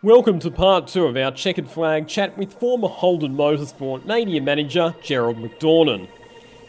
[0.00, 4.94] Welcome to part two of our checkered flag chat with former Holden Motorsport media manager
[5.02, 6.06] Gerald McDornan.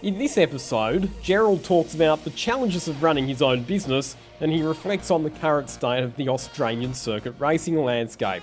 [0.02, 4.63] In this episode, Gerald talks about the challenges of running his own business and he
[4.63, 8.41] reflects on the current state of the Australian circuit racing landscape.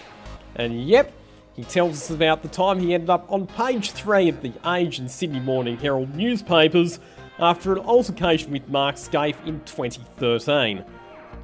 [0.54, 1.12] And yep,
[1.56, 5.00] he tells us about the time he ended up on page three of the Age
[5.00, 7.00] and Sydney Morning Herald newspapers
[7.40, 10.84] after an altercation with Mark Skaife in 2013.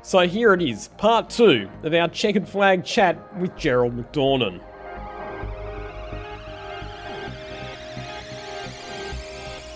[0.05, 4.61] So here it is, part two of our checkered flag chat with Gerald McDornan.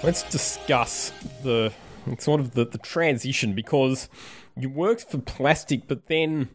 [0.03, 1.13] Let's discuss
[1.45, 1.73] the
[2.19, 4.09] sort of the, the transition because
[4.57, 6.49] you worked for plastic, but then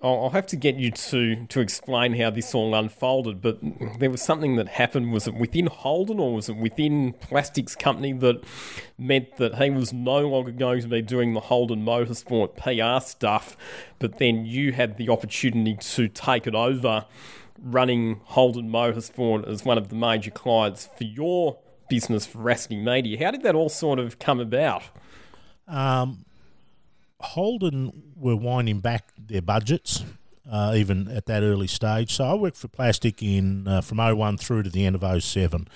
[0.00, 3.42] I'll, have to get you to to explain how this all unfolded.
[3.42, 3.58] But
[3.98, 5.12] there was something that happened.
[5.12, 8.44] Was it within Holden or was it within Plastics Company that
[8.96, 13.56] meant that he was no longer going to be doing the Holden Motorsport PR stuff,
[13.98, 17.06] but then you had the opportunity to take it over,
[17.60, 23.24] running Holden Motorsport as one of the major clients for your business Wrestling Media.
[23.24, 24.84] How did that all sort of come about?
[25.66, 26.24] Um,
[27.20, 30.04] Holden were winding back their budgets,
[30.50, 32.14] uh, even at that early stage.
[32.14, 35.68] So I worked for Plastic in uh, from 01 through to the end of 07.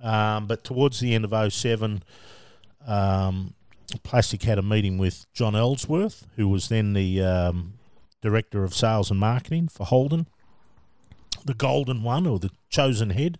[0.00, 2.02] Um, but towards the end of 07,
[2.86, 3.54] um,
[4.02, 7.74] Plastic had a meeting with John Ellsworth, who was then the um,
[8.20, 10.26] director of sales and marketing for Holden,
[11.44, 13.38] the golden one or the chosen head.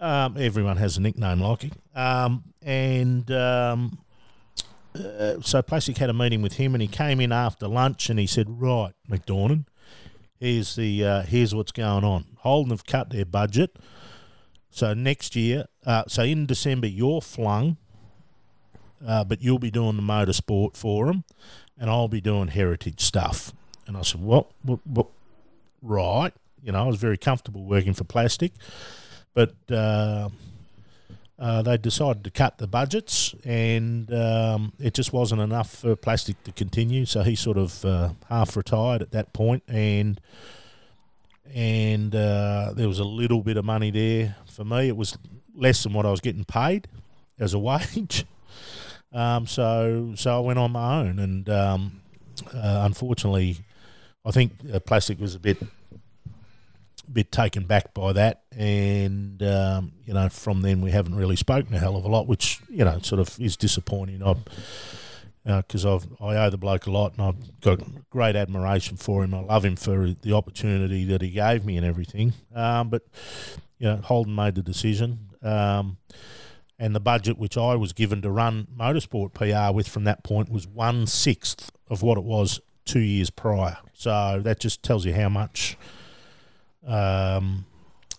[0.00, 1.72] Um, everyone has a nickname like it.
[1.94, 3.98] Um, and um,
[4.94, 8.18] uh, so Plastic had a meeting with him, and he came in after lunch, and
[8.18, 9.66] he said, "Right, McDornan,
[10.38, 12.26] here's the uh, here's what's going on.
[12.38, 13.76] Holden have cut their budget,
[14.70, 17.76] so next year, uh, so in December you're flung,
[19.06, 21.24] uh, but you'll be doing the motorsport for them,
[21.78, 23.52] and I'll be doing heritage stuff."
[23.86, 24.50] And I said, "What?
[24.62, 24.80] What?
[24.86, 25.06] what?
[25.82, 26.32] Right."
[26.62, 28.52] You know, I was very comfortable working for Plastic,
[29.34, 29.54] but
[31.40, 36.42] uh, they decided to cut the budgets, and um, it just wasn't enough for plastic
[36.44, 37.06] to continue.
[37.06, 40.20] So he sort of uh, half retired at that point, and
[41.54, 44.88] and uh, there was a little bit of money there for me.
[44.88, 45.16] It was
[45.54, 46.88] less than what I was getting paid
[47.38, 48.26] as a wage.
[49.10, 52.02] Um, so so I went on my own, and um,
[52.52, 53.60] uh, unfortunately,
[54.26, 55.56] I think uh, plastic was a bit
[57.12, 61.74] bit taken back by that, and um, you know, from then we haven't really spoken
[61.74, 64.22] a hell of a lot, which you know, sort of is disappointing.
[64.22, 64.34] I
[65.44, 69.24] because uh, I've I owe the bloke a lot, and I've got great admiration for
[69.24, 69.34] him.
[69.34, 72.34] I love him for the opportunity that he gave me and everything.
[72.54, 73.06] Um, but
[73.78, 75.30] you know, Holden made the decision.
[75.42, 75.96] Um,
[76.78, 80.50] and the budget which I was given to run motorsport PR with from that point
[80.50, 83.76] was one sixth of what it was two years prior.
[83.92, 85.76] So that just tells you how much
[86.86, 87.66] um,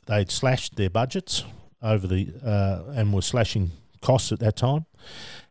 [0.07, 1.43] they'd slashed their budgets
[1.81, 4.85] over the uh, and were slashing costs at that time.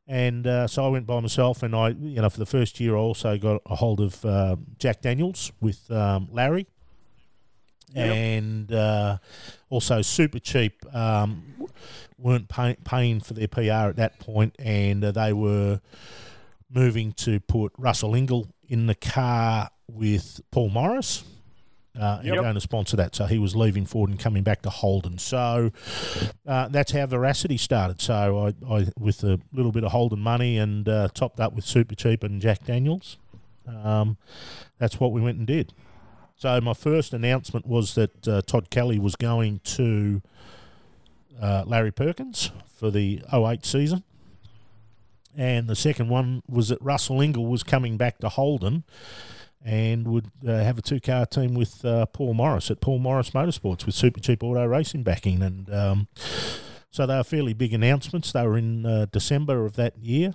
[0.07, 2.97] And uh, so I went by myself, and I, you know, for the first year,
[2.97, 6.67] I also got a hold of uh, Jack Daniels with um, Larry,
[7.95, 8.17] yep.
[8.17, 9.19] and uh,
[9.69, 11.69] also Super Cheap um,
[12.19, 15.81] weren't pay- paying for their PR at that point, and uh, they were
[16.69, 21.23] moving to put Russell Ingall in the car with Paul Morris
[21.99, 22.35] uh, yep.
[22.35, 23.15] and going to sponsor that.
[23.15, 25.19] So he was leaving Ford and coming back to Holden.
[25.19, 25.71] So
[26.47, 28.01] uh, that's how Veracity started.
[28.01, 31.65] So I, I, with a little bit of Holden money and uh, topped up with
[31.65, 33.19] Super Cheap and Jack Daniels,
[33.67, 34.17] um,
[34.79, 35.73] that's what we went and did.
[36.37, 40.23] So my first announcement was that uh, Todd Kelly was going to
[41.41, 44.05] uh, Larry Perkins for the 08 season.
[45.37, 48.85] And the second one was that Russell Ingall was coming back to Holden
[49.65, 53.31] and would uh, have a two car team with uh, Paul Morris at Paul Morris
[53.31, 55.43] Motorsports with Super Cheap Auto Racing backing.
[55.43, 56.09] And um,
[56.91, 58.33] so they were fairly big announcements.
[58.33, 60.35] They were in uh, December of that year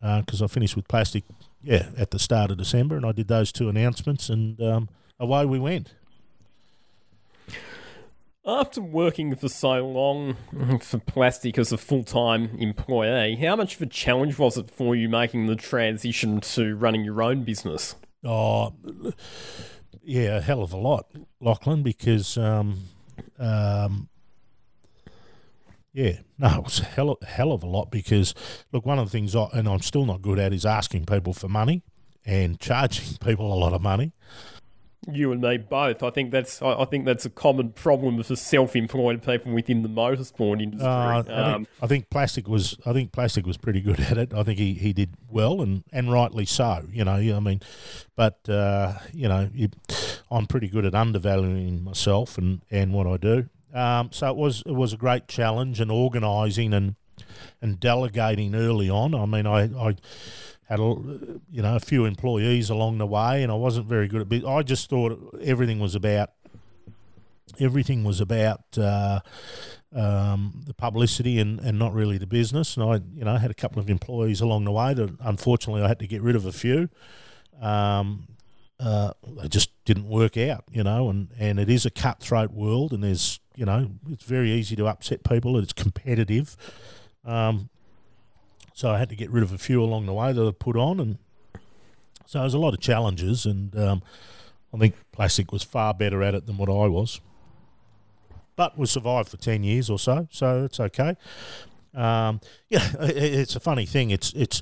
[0.00, 1.24] because uh, I finished with Plastic,
[1.62, 5.46] yeah, at the start of December, and I did those two announcements, and um, away
[5.46, 5.94] we went.
[8.46, 10.36] After working for so long
[10.82, 14.94] for Plastic as a full time employee, how much of a challenge was it for
[14.94, 17.94] you making the transition to running your own business?
[18.24, 18.72] Oh,
[20.02, 21.10] yeah, a hell of a lot,
[21.40, 22.84] Lachlan, because, um,
[23.38, 24.08] um,
[25.92, 28.34] yeah, no, it was a hell of, hell of a lot because,
[28.72, 31.32] look, one of the things, I, and I'm still not good at, is asking people
[31.32, 31.82] for money
[32.24, 34.12] and charging people a lot of money.
[35.10, 36.02] You and me both.
[36.02, 39.88] I think that's I, I think that's a common problem for self-employed people within the
[39.88, 40.86] motorsport industry.
[40.88, 44.18] Uh, I, Um, think, I think plastic was I think plastic was pretty good at
[44.18, 44.34] it.
[44.34, 46.86] I think he, he did well and, and rightly so.
[46.90, 47.60] You know, I mean,
[48.16, 49.68] but uh, you know, you,
[50.30, 53.48] I'm pretty good at undervaluing myself and, and what I do.
[53.72, 56.94] Um, so it was it was a great challenge and organising and
[57.60, 59.14] and delegating early on.
[59.14, 59.96] I mean, I, I
[60.68, 60.94] had a,
[61.50, 64.28] you know a few employees along the way, and I wasn't very good at.
[64.28, 66.30] bit- I just thought everything was about
[67.60, 69.20] everything was about uh,
[69.94, 72.76] um, the publicity and, and not really the business.
[72.76, 75.88] And I, you know, had a couple of employees along the way that unfortunately I
[75.88, 76.88] had to get rid of a few.
[77.60, 78.28] Um,
[78.80, 82.92] uh, they just didn't work out, you know, and, and it is a cutthroat world,
[82.92, 85.56] and there's, you know, it's very easy to upset people.
[85.58, 86.56] It's competitive.
[87.24, 87.70] Um,
[88.74, 90.76] so I had to get rid of a few along the way that I put
[90.76, 91.18] on, and
[92.26, 94.02] so there's a lot of challenges, and um,
[94.74, 97.20] I think plastic was far better at it than what I was.
[98.56, 101.16] But we survived for ten years or so, so it's okay.
[101.94, 104.10] Um, yeah, it, it's a funny thing.
[104.10, 104.60] It's it's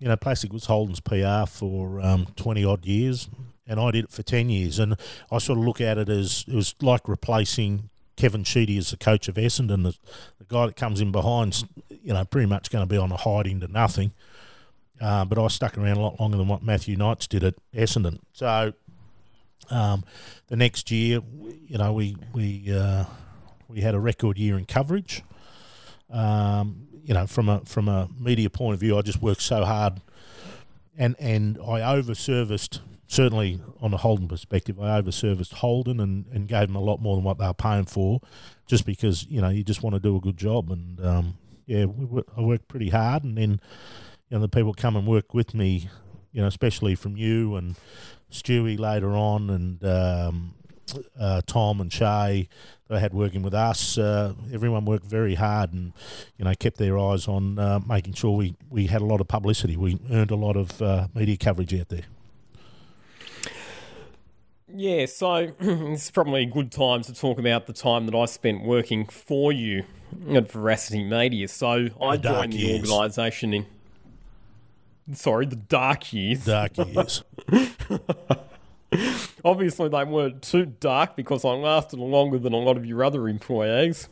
[0.00, 3.28] you know, plastic was Holden's PR for um, twenty odd years,
[3.68, 4.96] and I did it for ten years, and
[5.30, 8.96] I sort of look at it as it was like replacing Kevin Sheedy is the
[8.96, 9.82] coach of Essendon.
[9.82, 9.96] The,
[10.38, 13.16] the guy that comes in behind's you know pretty much going to be on a
[13.16, 14.12] hide into nothing.
[15.00, 18.20] Uh, but I stuck around a lot longer than what Matthew Knights did at Essendon.
[18.32, 18.72] So
[19.70, 20.04] um,
[20.46, 21.20] the next year,
[21.66, 23.04] you know, we we uh,
[23.68, 25.22] we had a record year in coverage.
[26.10, 29.64] Um, you know, from a from a media point of view, I just worked so
[29.64, 30.00] hard,
[30.96, 32.80] and and I overserviced.
[33.06, 37.16] Certainly, on a Holden perspective, I overserviced Holden and, and gave them a lot more
[37.16, 38.20] than what they were paying for,
[38.66, 40.70] just because you know you just want to do a good job.
[40.70, 43.60] And um, yeah, we, I worked pretty hard, and then
[44.30, 45.88] you know the people come and work with me,
[46.32, 47.76] you know, especially from you and
[48.30, 50.54] Stewie later on, and um,
[51.18, 52.48] uh, Tom and Shay
[52.88, 53.98] that I had working with us.
[53.98, 55.92] Uh, everyone worked very hard and
[56.38, 59.28] you know kept their eyes on uh, making sure we, we had a lot of
[59.28, 59.76] publicity.
[59.76, 62.04] We earned a lot of uh, media coverage out there.
[64.76, 68.64] Yeah, so it's probably a good time to talk about the time that I spent
[68.64, 69.84] working for you
[70.32, 71.46] at Veracity Media.
[71.46, 72.90] So I dark joined the years.
[72.90, 73.66] organisation in.
[75.12, 76.44] Sorry, the dark years.
[76.44, 77.22] Dark years.
[79.44, 83.28] Obviously, they weren't too dark because I lasted longer than a lot of your other
[83.28, 84.08] employees.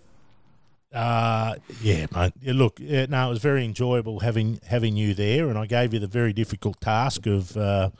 [0.92, 2.34] Uh, yeah, mate.
[2.40, 5.94] Yeah, look, yeah, no, it was very enjoyable having having you there, and I gave
[5.94, 7.90] you the very difficult task of uh,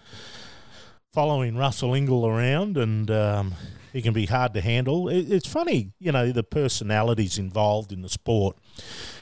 [1.13, 3.55] following Russell Ingall around, and um,
[3.93, 5.09] he can be hard to handle.
[5.09, 8.57] It, it's funny, you know, the personalities involved in the sport.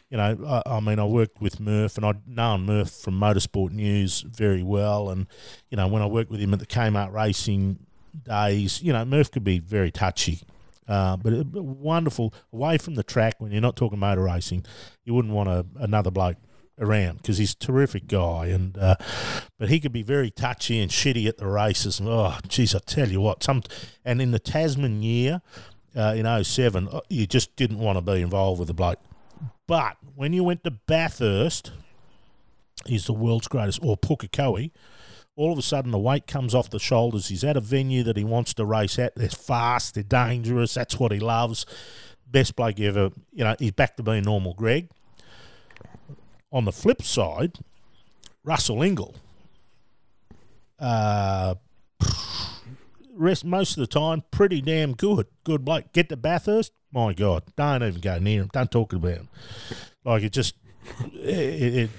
[0.08, 3.72] You know, I, I mean, I worked with Murph, and I'd known Murph from Motorsport
[3.72, 5.26] News very well, and
[5.69, 7.78] you know, when I worked with him at the Kmart Racing
[8.22, 10.40] days, you know, Murph could be very touchy.
[10.88, 14.64] Uh, but wonderful away from the track when you're not talking motor racing,
[15.04, 16.37] you wouldn't want a, another bloke
[16.81, 18.47] around because he's a terrific guy.
[18.47, 18.97] And uh,
[19.59, 22.00] but he could be very touchy and shitty at the races.
[22.00, 23.62] And oh, geez, I tell you what, some
[24.05, 25.43] and in the Tasman year
[25.94, 29.00] uh, in 07, uh, you just didn't want to be involved with the bloke.
[29.67, 31.73] But when you went to Bathurst,
[32.87, 34.71] he's the world's greatest, or Pukekohe,
[35.37, 37.29] all of a sudden the weight comes off the shoulders.
[37.29, 39.15] He's at a venue that he wants to race at.
[39.15, 40.75] They're fast, they're dangerous.
[40.75, 41.67] That's what he loves.
[42.26, 44.91] Best bloke ever, you know, he's back to being normal, Greg.
[46.52, 47.58] On the flip side,
[48.43, 49.14] Russell Ingall,
[50.78, 51.54] uh,
[53.14, 55.26] rest most of the time, pretty damn good.
[55.45, 55.92] Good bloke.
[55.92, 58.50] Get to Bathurst, my God, don't even go near him.
[58.52, 59.28] Don't talk about him.
[60.04, 60.57] Like it just,
[61.14, 61.90] it,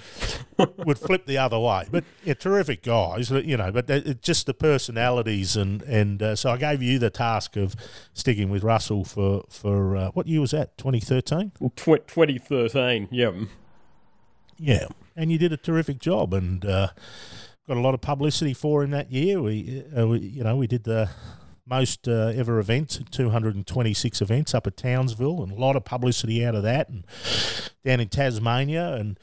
[0.58, 1.86] it would flip the other way.
[1.90, 3.70] But yeah, terrific guys, you know.
[3.72, 7.74] But it- just the personalities and and uh, so I gave you the task of
[8.12, 10.76] sticking with Russell for for uh, what year was that?
[10.76, 11.52] Twenty thirteen.
[12.08, 13.08] Twenty thirteen.
[13.10, 13.30] yeah.
[14.62, 16.88] Yeah, and you did a terrific job and uh,
[17.66, 19.42] got a lot of publicity for him that year.
[19.42, 21.10] We, uh, we you know, we did the
[21.66, 26.54] most uh, ever events, 226 events up at Townsville, and a lot of publicity out
[26.54, 27.04] of that, and
[27.84, 29.18] down in Tasmania, and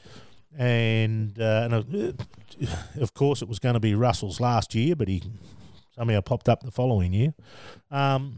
[0.58, 5.08] and uh, and uh, of course it was going to be Russell's last year, but
[5.08, 5.22] he
[5.94, 7.32] somehow popped up the following year.
[7.90, 8.34] Um,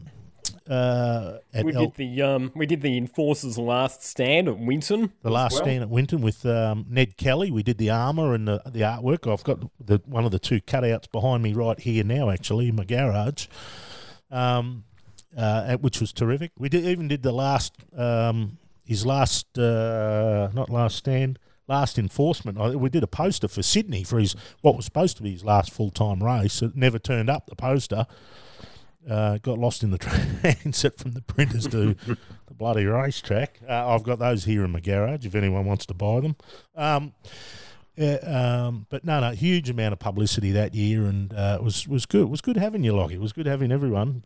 [0.73, 5.13] uh, at We El- did the um, we did the Enforcers Last Stand at Winton.
[5.23, 5.63] the last well.
[5.63, 7.51] stand at Winton with um, Ned Kelly.
[7.51, 9.31] We did the armour and the, the artwork.
[9.31, 12.77] I've got the one of the two cutouts behind me right here now, actually, in
[12.77, 13.47] my garage,
[14.31, 14.85] um,
[15.37, 16.53] uh, at- which was terrific.
[16.59, 21.39] We did, even did the last, um, his last, uh, not last stand,
[21.69, 22.59] last enforcement.
[22.79, 25.71] We did a poster for Sydney for his what was supposed to be his last
[25.71, 26.63] full time race.
[26.63, 28.07] It never turned up, the poster.
[29.09, 33.61] Uh, got lost in the transit from the printers to the bloody racetrack.
[33.69, 36.37] Uh, I've got those here in my garage if anyone wants to buy them.
[36.77, 37.13] Um,
[37.99, 42.07] um, but no, no, huge amount of publicity that year, and uh, it was was
[42.07, 42.23] good.
[42.23, 43.15] It was good having you, Lockie.
[43.15, 44.25] It was good having everyone.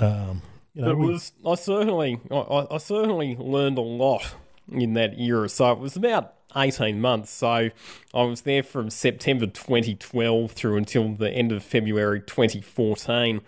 [0.00, 0.42] Um,
[0.74, 1.32] you know, it was.
[1.44, 4.36] I certainly, I, I certainly learned a lot
[4.70, 5.48] in that era.
[5.48, 7.30] So it was about 18 months.
[7.30, 7.70] So
[8.14, 13.40] I was there from September 2012 through until the end of February 2014.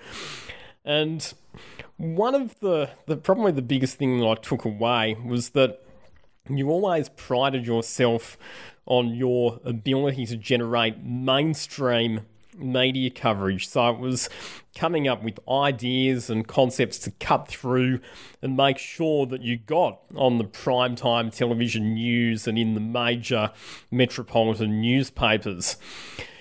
[0.84, 1.32] And
[1.96, 5.82] one of the, the probably the biggest thing that I took away was that
[6.48, 8.38] you always prided yourself
[8.86, 12.26] on your ability to generate mainstream
[12.60, 13.68] media coverage.
[13.68, 14.28] So it was
[14.74, 18.00] coming up with ideas and concepts to cut through
[18.42, 23.50] and make sure that you got on the primetime television news and in the major
[23.90, 25.76] metropolitan newspapers.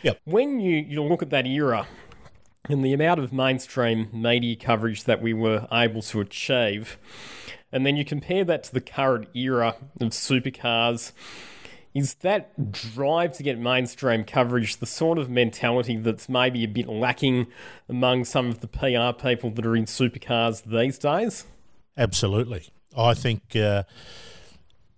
[0.03, 0.21] Yep.
[0.25, 1.87] When you, you look at that era,
[2.67, 6.97] and the amount of mainstream media coverage that we were able to achieve,
[7.71, 11.11] and then you compare that to the current era of supercars
[11.99, 16.87] is that drive to get mainstream coverage the sort of mentality that's maybe a bit
[16.87, 17.47] lacking
[17.89, 21.45] among some of the PR people that are in supercars these days?
[21.97, 22.69] Absolutely.
[22.97, 23.83] I think, uh,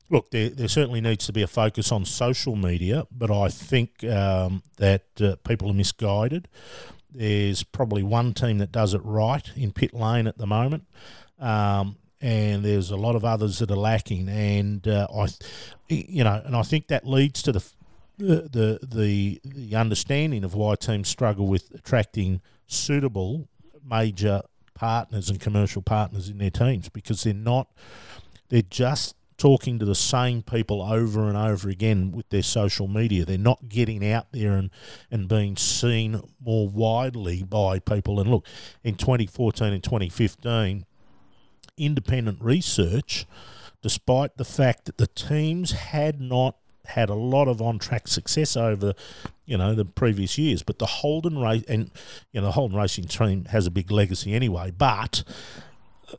[0.09, 4.03] look, there, there certainly needs to be a focus on social media, but I think
[4.03, 6.47] um, that uh, people are misguided.
[7.09, 10.85] There's probably one team that does it right in pit lane at the moment.
[11.39, 14.29] Um, and there's a lot of others that are lacking.
[14.29, 15.27] And uh, I,
[15.89, 17.63] you know, and I think that leads to the
[18.17, 23.47] the the the understanding of why teams struggle with attracting suitable
[23.83, 24.41] major
[24.75, 27.67] partners and commercial partners in their teams because they're not
[28.49, 33.25] they're just talking to the same people over and over again with their social media.
[33.25, 34.69] They're not getting out there and,
[35.09, 38.19] and being seen more widely by people.
[38.19, 38.45] And look,
[38.83, 40.85] in 2014 and 2015,
[41.77, 43.25] independent research,
[43.81, 48.57] despite the fact that the teams had not had a lot of on track success
[48.57, 48.93] over,
[49.45, 50.63] you know, the previous years.
[50.63, 51.91] But the Holden race and
[52.31, 54.71] you know the Holden racing team has a big legacy anyway.
[54.71, 55.23] But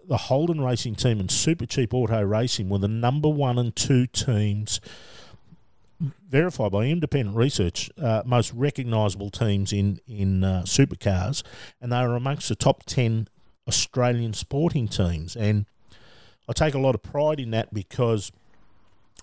[0.06, 4.06] the Holden racing team and Super Cheap Auto Racing were the number one and two
[4.06, 4.80] teams.
[6.28, 11.44] Verified by independent research, uh, most recognisable teams in in uh, supercars,
[11.80, 13.28] and they were amongst the top ten
[13.68, 15.36] Australian sporting teams.
[15.36, 15.66] And
[16.48, 18.32] I take a lot of pride in that because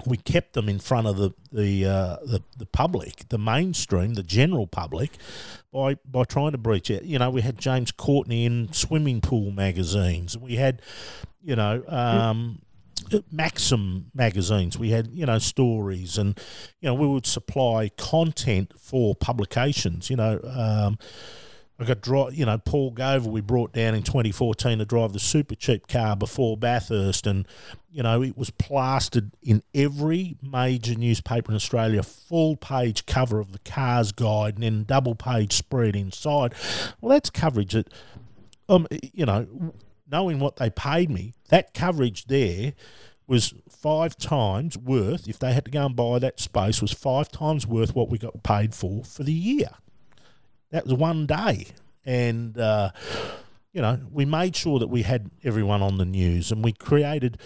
[0.06, 4.24] we kept them in front of the the, uh, the the public, the mainstream, the
[4.24, 5.12] general public,
[5.74, 7.04] by by trying to breach it.
[7.04, 10.38] You know, we had James Courtney in swimming pool magazines.
[10.38, 10.82] We had,
[11.44, 11.84] you know.
[11.88, 12.62] Um,
[13.32, 14.78] Maxim magazines.
[14.78, 16.38] We had, you know, stories, and
[16.82, 20.10] you know, we would supply content for publications.
[20.10, 21.00] You know, um,
[21.80, 25.20] I got draw, you know, Paul Gover we brought down in 2014 to drive the
[25.20, 27.48] super cheap car before Bathurst, and
[27.90, 33.54] you know it was plastered in every major newspaper in Australia, full page cover of
[33.54, 36.54] the car's guide, and then double page spread inside.
[37.00, 37.88] Well, that's coverage that,
[38.68, 39.74] um, you know,
[40.12, 42.74] knowing what they paid me, that coverage there
[43.26, 45.30] was five times worth.
[45.30, 48.18] If they had to go and buy that space, was five times worth what we
[48.18, 49.70] got paid for for the year.
[50.72, 51.68] That was one day,
[52.06, 52.92] and uh,
[53.74, 57.38] you know we made sure that we had everyone on the news, and we created.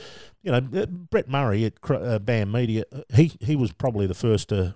[0.41, 4.13] You know, uh, Brett Murray at uh, BAM Media, uh, he he was probably the
[4.13, 4.75] first to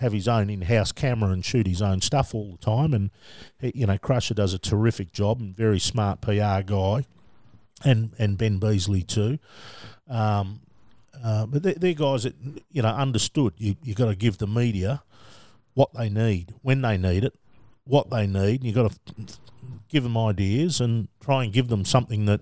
[0.00, 2.92] have his own in-house camera and shoot his own stuff all the time.
[2.92, 3.10] And
[3.58, 7.06] he, you know, Crusher does a terrific job and very smart PR guy,
[7.84, 9.38] and and Ben Beasley too.
[10.08, 10.60] Um,
[11.24, 12.34] uh, but they're, they're, guys that
[12.70, 13.54] you know understood.
[13.56, 15.02] You you got to give the media
[15.74, 17.34] what they need when they need it,
[17.86, 18.64] what they need.
[18.64, 19.38] You've got to
[19.88, 22.40] give them ideas and try and give them something that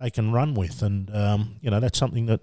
[0.00, 0.82] they can run with.
[0.82, 2.40] And, um, you know, that's something that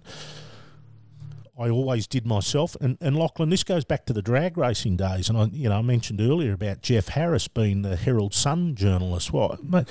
[1.58, 2.75] I always did myself.
[2.82, 5.30] And, and Lachlan, this goes back to the drag racing days.
[5.30, 9.32] And I, you know, I mentioned earlier about Jeff Harris being the Herald Sun journalist.
[9.32, 9.88] Well, mate,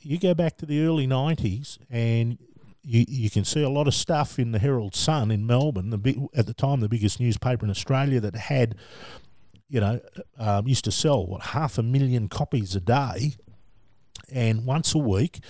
[0.00, 2.38] you go back to the early 90s and
[2.82, 5.98] you, you can see a lot of stuff in the Herald Sun in Melbourne, the
[5.98, 8.74] big, at the time the biggest newspaper in Australia that had
[9.72, 10.00] you know,
[10.38, 13.36] um, used to sell what half a million copies a day,
[14.30, 15.40] and once a week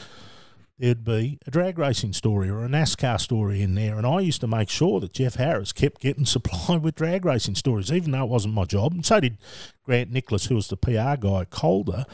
[0.79, 3.97] there'd be a drag racing story or a NASCAR story in there.
[3.97, 7.57] And I used to make sure that Jeff Harris kept getting supplied with drag racing
[7.57, 8.93] stories, even though it wasn't my job.
[8.93, 9.39] And so did
[9.85, 12.05] Grant Nicholas, who was the PR guy at Calder.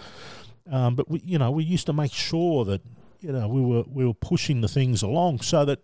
[0.70, 2.80] Um, but we, you know, we used to make sure that
[3.20, 5.80] you know we were we were pushing the things along so that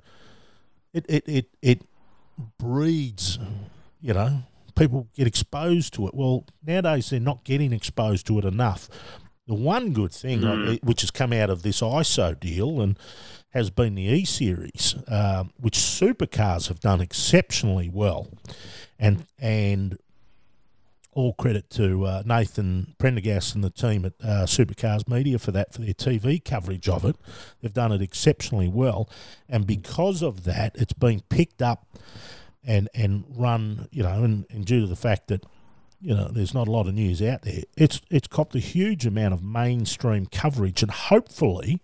[0.94, 1.82] it it it, it
[2.58, 3.38] breeds,
[4.00, 4.42] you know,
[4.74, 6.14] people get exposed to it.
[6.14, 8.88] Well, nowadays they're not getting exposed to it enough.
[9.46, 10.82] the one good thing mm.
[10.82, 12.98] which has come out of this ISO deal and
[13.50, 18.28] has been the E Series, uh, which supercars have done exceptionally well,
[18.98, 19.98] and and
[21.14, 25.72] all credit to uh, Nathan Prendergast and the team at uh, Supercars Media for that,
[25.72, 27.16] for their TV coverage of it.
[27.60, 29.08] They've done it exceptionally well.
[29.48, 31.86] And because of that, it's been picked up
[32.66, 35.44] and, and run, you know, and, and due to the fact that,
[36.00, 39.06] you know, there's not a lot of news out there, it's, it's copped a huge
[39.06, 40.82] amount of mainstream coverage.
[40.82, 41.80] And hopefully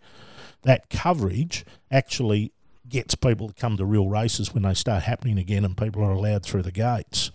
[0.62, 2.52] that coverage actually
[2.88, 6.10] gets people to come to real races when they start happening again and people are
[6.10, 7.30] allowed through the gates.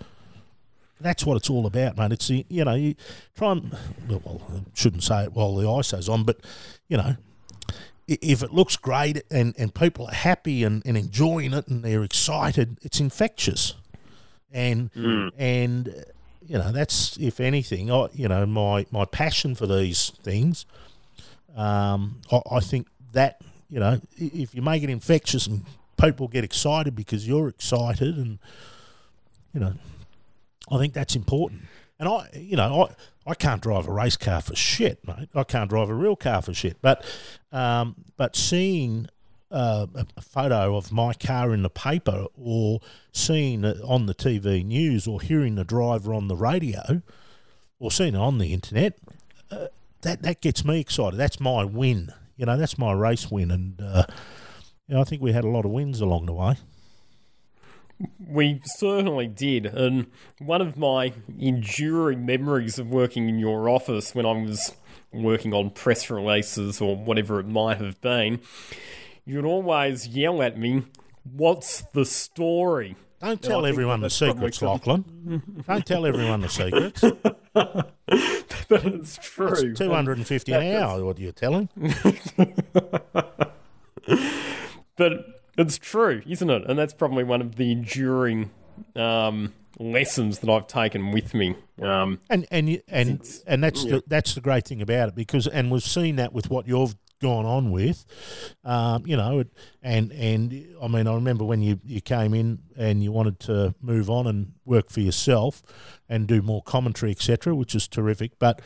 [1.00, 2.14] That's what it's all about, mate.
[2.14, 2.96] It's you know you
[3.36, 6.40] try and well, I shouldn't say it while the ISO's on, but
[6.88, 7.18] you know
[8.08, 12.04] if it looks great and, and people are happy and, and enjoying it and they're
[12.04, 13.76] excited, it's infectious.
[14.52, 15.32] And mm.
[15.38, 16.06] and
[16.48, 20.66] you know that's if anything, I you know my my passion for these things.
[21.58, 25.66] Um, I, I think that you know if you make it infectious and
[26.00, 28.40] people get excited because you're excited and
[29.54, 29.74] you know
[30.72, 31.64] I think that's important.
[32.00, 32.90] And I, you know,
[33.26, 35.30] I, I can't drive a race car for shit, mate.
[35.34, 36.78] I can't drive a real car for shit.
[36.82, 37.06] But,
[37.52, 39.08] um, but seeing
[39.52, 39.88] uh,
[40.18, 45.08] a photo of my car in the paper, or seeing it on the TV news,
[45.08, 47.02] or hearing the driver on the radio,
[47.80, 48.98] or seeing it on the internet,
[49.52, 49.68] uh,
[50.02, 51.18] that that gets me excited.
[51.18, 52.12] That's my win.
[52.36, 54.06] You know, that's my race win, and uh,
[54.88, 56.56] you know, I think we had a lot of wins along the way.
[58.28, 60.08] We certainly did, and
[60.40, 64.76] one of my enduring memories of working in your office when I was
[65.14, 68.42] working on press releases or whatever it might have been,
[69.26, 70.84] you'd always yell at me,
[71.32, 72.96] What's the story?
[73.20, 75.64] Don't tell everyone the secrets, Lachlan.
[75.68, 77.02] Don't tell everyone the secrets.
[77.54, 77.94] but
[78.70, 79.74] it's true.
[79.74, 81.04] Two hundred and fifty an hour.
[81.04, 81.70] What you're telling?
[84.96, 86.64] but it's true, isn't it?
[86.68, 88.52] And that's probably one of the enduring
[88.96, 91.56] um, lessons that I've taken with me.
[91.82, 93.92] Um, and and and since, and that's yeah.
[93.92, 96.96] the that's the great thing about it because and we've seen that with what you've
[97.22, 98.06] gone on with,
[98.64, 99.44] um, you know,
[99.82, 103.76] and and I mean I remember when you you came in and you wanted to
[103.82, 105.64] move on and work for yourself
[106.08, 108.62] and do more commentary etc., which is terrific, but.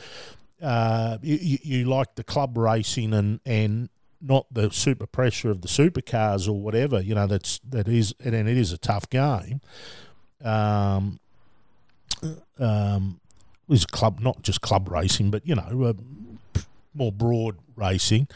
[0.61, 3.87] Uh, you, you like the club racing and, and
[4.21, 7.01] not the super pressure of the supercars or whatever.
[7.01, 9.61] You know, that's that is, and it is a tough game.
[10.43, 11.19] Um,
[12.59, 13.19] um,
[13.69, 16.61] is club not just club racing, but you know, uh,
[16.93, 18.27] more broad racing,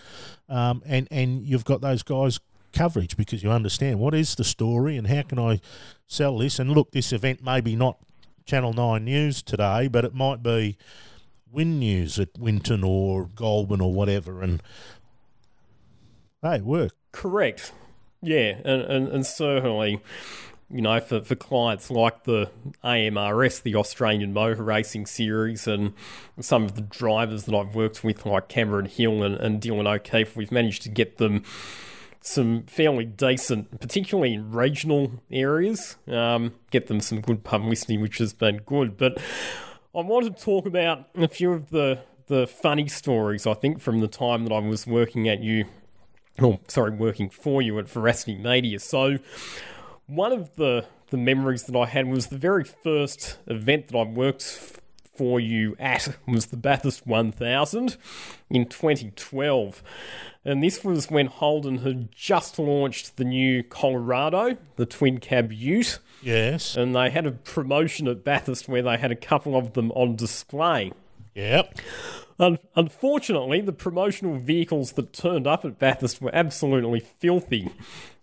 [0.50, 2.39] um, and and you've got those guys
[2.72, 5.60] coverage because you understand what is the story and how can I
[6.08, 6.60] sell this.
[6.60, 7.98] And look, this event maybe not
[8.46, 10.78] Channel Nine News today, but it might be.
[11.52, 14.60] Win News at Winton or Goulburn or whatever, and
[16.44, 16.92] Hey, work.
[17.14, 17.72] Correct.
[18.22, 20.02] Yeah, and, and, and certainly,
[20.70, 22.52] you know, for, for clients like the
[22.84, 25.94] AMRS, the Australian Motor Racing Series, and
[26.42, 30.36] some of the drivers that I've worked with, like Cameron Hill and, and Dylan O'Keeffe,
[30.36, 31.44] we've managed to get them
[32.20, 38.34] some fairly decent, particularly in regional areas, um, get them some good publicity, which has
[38.34, 38.98] been good.
[38.98, 39.18] But
[39.96, 44.00] I want to talk about a few of the the funny stories I think from
[44.00, 45.66] the time that I was working at you
[46.41, 48.80] oh, sorry, working for you at Veracity Media.
[48.80, 49.17] So,
[50.08, 54.04] one of the the memories that I had was the very first event that I
[54.04, 54.41] worked
[55.15, 57.98] for you at was the Bathurst 1000
[58.50, 59.84] in 2012.
[60.46, 66.00] And this was when Holden had just launched the new Colorado, the twin cab ute.
[66.22, 66.76] Yes.
[66.76, 70.15] And they had a promotion at Bathurst where they had a couple of them on
[70.15, 70.91] display.
[71.36, 71.80] Yep.
[72.39, 77.69] Un- unfortunately, the promotional vehicles that turned up at Bathurst were absolutely filthy.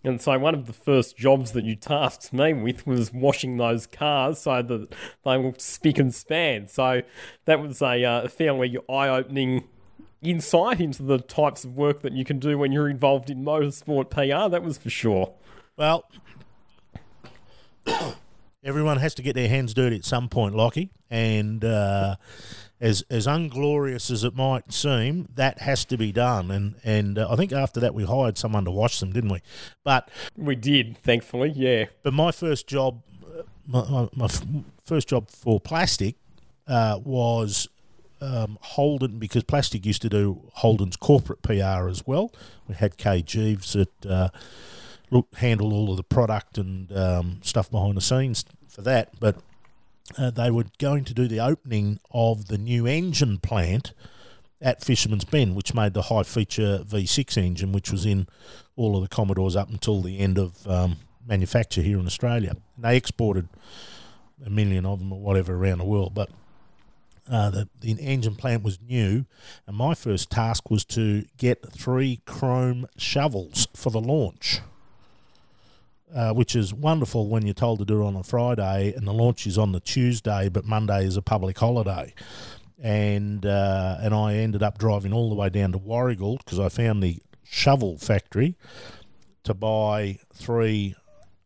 [0.03, 3.87] And so, one of the first jobs that you tasked me with was washing those
[3.87, 4.93] cars so that
[5.23, 6.67] they looked spick and span.
[6.67, 7.01] So,
[7.45, 9.67] that was a uh, fairly eye opening
[10.21, 14.09] insight into the types of work that you can do when you're involved in motorsport
[14.09, 15.33] PR, that was for sure.
[15.77, 16.05] Well,
[18.63, 20.91] everyone has to get their hands dirty at some point, Lockie.
[21.09, 21.63] And.
[21.63, 22.15] Uh,
[22.81, 26.49] as as unglorious as it might seem, that has to be done.
[26.51, 29.41] And and uh, I think after that we hired someone to watch them, didn't we?
[29.83, 31.85] But we did, thankfully, yeah.
[32.01, 33.03] But my first job,
[33.67, 34.27] my, my, my
[34.83, 36.15] first job for plastic
[36.67, 37.69] uh, was
[38.19, 42.33] um, Holden because plastic used to do Holden's corporate PR as well.
[42.67, 44.29] We had Kay Jeeves that uh,
[45.11, 49.35] look handled all of the product and um, stuff behind the scenes for that, but
[50.17, 53.93] uh, they were going to do the opening of the new engine plant
[54.61, 58.27] at Fisherman's Bend, which made the high feature V6 engine, which was in
[58.75, 62.51] all of the Commodores up until the end of um, manufacture here in Australia.
[62.51, 63.47] And they exported
[64.45, 66.29] a million of them or whatever around the world, but
[67.29, 69.25] uh, the, the engine plant was new,
[69.67, 74.59] and my first task was to get three chrome shovels for the launch.
[76.13, 79.13] Uh, which is wonderful when you're told to do it on a Friday and the
[79.13, 82.13] launch is on the Tuesday, but Monday is a public holiday.
[82.83, 86.67] And uh, and I ended up driving all the way down to Warragul because I
[86.67, 88.57] found the shovel factory
[89.43, 90.95] to buy three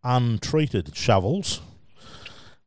[0.04, 1.62] untreated shovels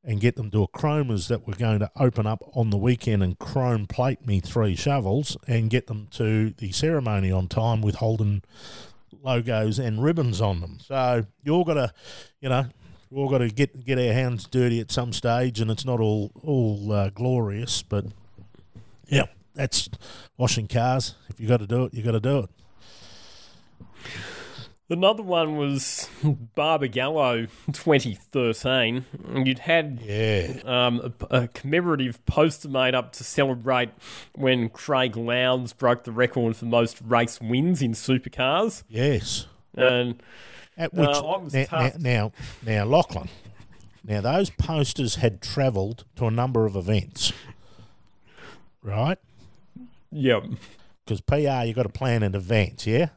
[0.05, 3.23] and get them to a chromers that were going to open up on the weekend
[3.23, 7.97] and chrome plate me three shovels and get them to the ceremony on time with
[7.97, 8.43] Holden
[9.23, 10.79] logos and ribbons on them.
[10.81, 11.93] So you all got to,
[12.41, 12.67] you know,
[13.11, 16.01] we all got to get get our hands dirty at some stage, and it's not
[16.01, 18.07] all all uh, glorious, but
[19.09, 19.89] yeah, that's
[20.37, 21.15] washing cars.
[21.29, 22.51] If you got to do it, you got to do it.
[24.91, 26.09] Another one was
[26.57, 29.05] Barbagallo 2013.
[29.45, 30.61] You'd had Yeah.
[30.65, 33.91] um, a, a commemorative poster made up to celebrate
[34.35, 38.83] when Craig Lowndes broke the record for most race wins in supercars.
[38.89, 39.47] Yes.
[39.75, 40.23] And
[40.77, 42.33] At which Uh, I was now, now, now,
[42.65, 43.29] now, Lachlan.
[44.05, 47.33] Now those posters had travelled to a number of events,
[48.83, 49.19] right?
[50.13, 50.45] Yep.
[51.05, 53.09] Because PR, you've got to plan in advance, yeah.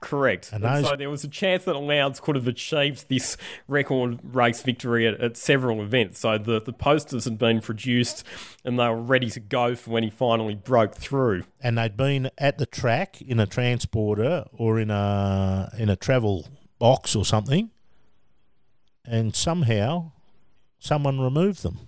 [0.00, 0.50] Correct.
[0.52, 3.36] And And so there was a chance that Lowndes could have achieved this
[3.68, 6.20] record race victory at, at several events.
[6.20, 8.24] So the, the posters had been produced
[8.64, 11.44] and they were ready to go for when he finally broke through.
[11.62, 16.46] and they'd been at the track in a transporter or in a in a travel
[16.78, 17.70] box or something,
[19.04, 20.12] and somehow
[20.78, 21.78] someone removed them.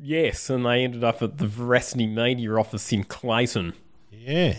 [0.00, 3.74] Yes, and they ended up at the Veracity Media office in Clayton.
[4.10, 4.56] Yeah,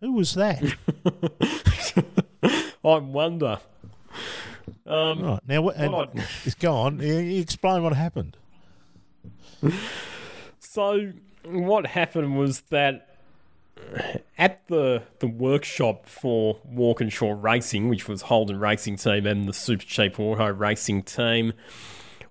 [0.00, 0.62] who was that?
[2.84, 3.58] I wonder.
[4.86, 6.10] Um, right now, what, and, What?
[6.44, 7.00] it's gone.
[7.00, 8.36] Explain what happened.
[10.60, 11.12] So
[11.44, 13.16] what happened was that
[14.36, 19.84] at the the workshop for Walkinshaw Racing, which was Holden Racing Team and the Super
[19.84, 21.52] Cheap Auto Racing Team,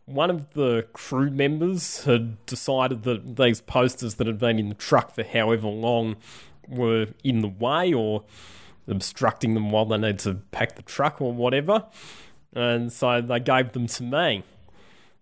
[0.05, 4.75] one of the crew members had decided that these posters that had been in the
[4.75, 6.15] truck for however long
[6.67, 8.23] were in the way or
[8.87, 11.85] obstructing them while they needed to pack the truck or whatever.
[12.53, 14.43] And so they gave them to me.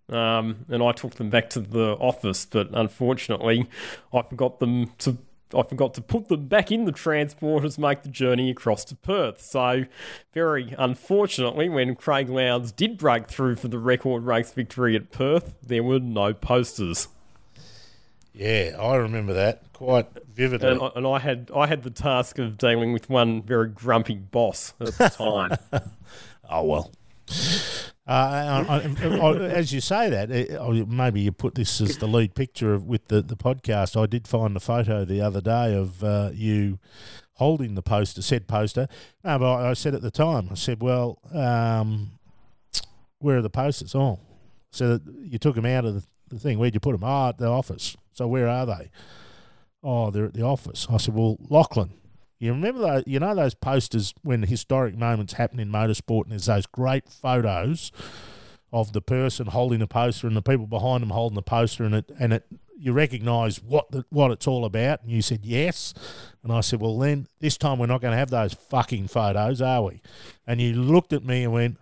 [0.09, 3.67] Um, and I took them back to the office, but unfortunately,
[4.13, 5.17] I forgot them to.
[5.53, 9.41] I forgot to put them back in the transporters, make the journey across to Perth.
[9.41, 9.85] So,
[10.33, 15.55] very unfortunately, when Craig Lowndes did break through for the record race victory at Perth,
[15.61, 17.07] there were no posters,
[18.35, 20.69] Yeah, I remember that quite vividly.
[20.69, 24.15] and I, and I had I had the task of dealing with one very grumpy
[24.15, 25.57] boss at the time.
[26.47, 26.91] Oh well.
[28.07, 28.11] Uh,
[28.67, 32.35] I, I, I, as you say that, oh, maybe you put this as the lead
[32.35, 33.99] picture of, with the, the podcast.
[33.99, 36.77] I did find a photo the other day of uh, you
[37.33, 38.87] holding the poster, said poster.
[39.23, 42.11] No, but I, said at the time, I said, "Well, um,
[43.17, 44.19] where are the posters?" Oh,
[44.69, 46.59] so that you took them out of the, the thing.
[46.59, 47.03] Where'd you put them?
[47.03, 47.97] Oh, at the office.
[48.15, 48.89] So where are they?
[49.83, 50.87] Oh, they're at the office.
[50.89, 51.91] I said, "Well, Lachlan,
[52.39, 56.47] you remember those, you know those posters when historic moments happen in motorsport and there's
[56.47, 57.91] those great photos
[58.73, 61.95] of the person holding the poster and the people behind them holding the poster and
[61.95, 62.45] it and it
[62.77, 65.93] you recognise what the, what it's all about and you said yes
[66.43, 69.61] and I said well then this time we're not going to have those fucking photos
[69.61, 70.01] are we
[70.45, 71.77] and you looked at me and went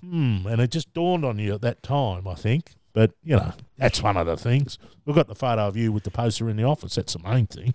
[0.00, 3.52] hmm and it just dawned on you at that time I think but you know
[3.76, 6.56] that's one of the things we've got the photo of you with the poster in
[6.56, 7.74] the office that's the main thing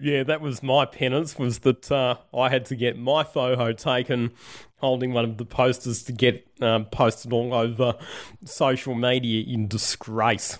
[0.00, 1.38] Yeah, that was my penance.
[1.38, 4.32] Was that uh, I had to get my photo taken,
[4.78, 7.94] holding one of the posters to get um, posted all over
[8.44, 10.58] social media in disgrace.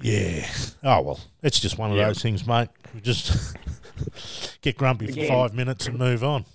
[0.00, 0.46] Yeah.
[0.82, 2.68] Oh well, it's just one of those things, mate.
[2.94, 3.54] We just
[4.62, 5.28] get grumpy for Again.
[5.28, 6.46] five minutes and move on.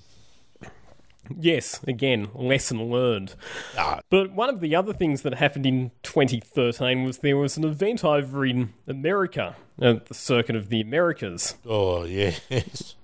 [1.37, 3.35] Yes, again, lesson learned.
[3.77, 7.65] Ah, But one of the other things that happened in 2013 was there was an
[7.65, 11.55] event over in America, at the Circuit of the Americas.
[11.65, 12.95] oh yes.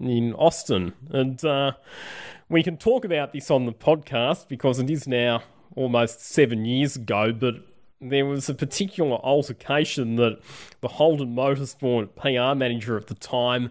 [0.00, 0.94] in Austin.
[1.10, 1.72] And uh,
[2.48, 5.42] we can talk about this on the podcast because it is now
[5.76, 7.54] almost seven years ago, but
[8.00, 10.40] there was a particular altercation that
[10.80, 13.70] the Holden Motorsport PR manager at the time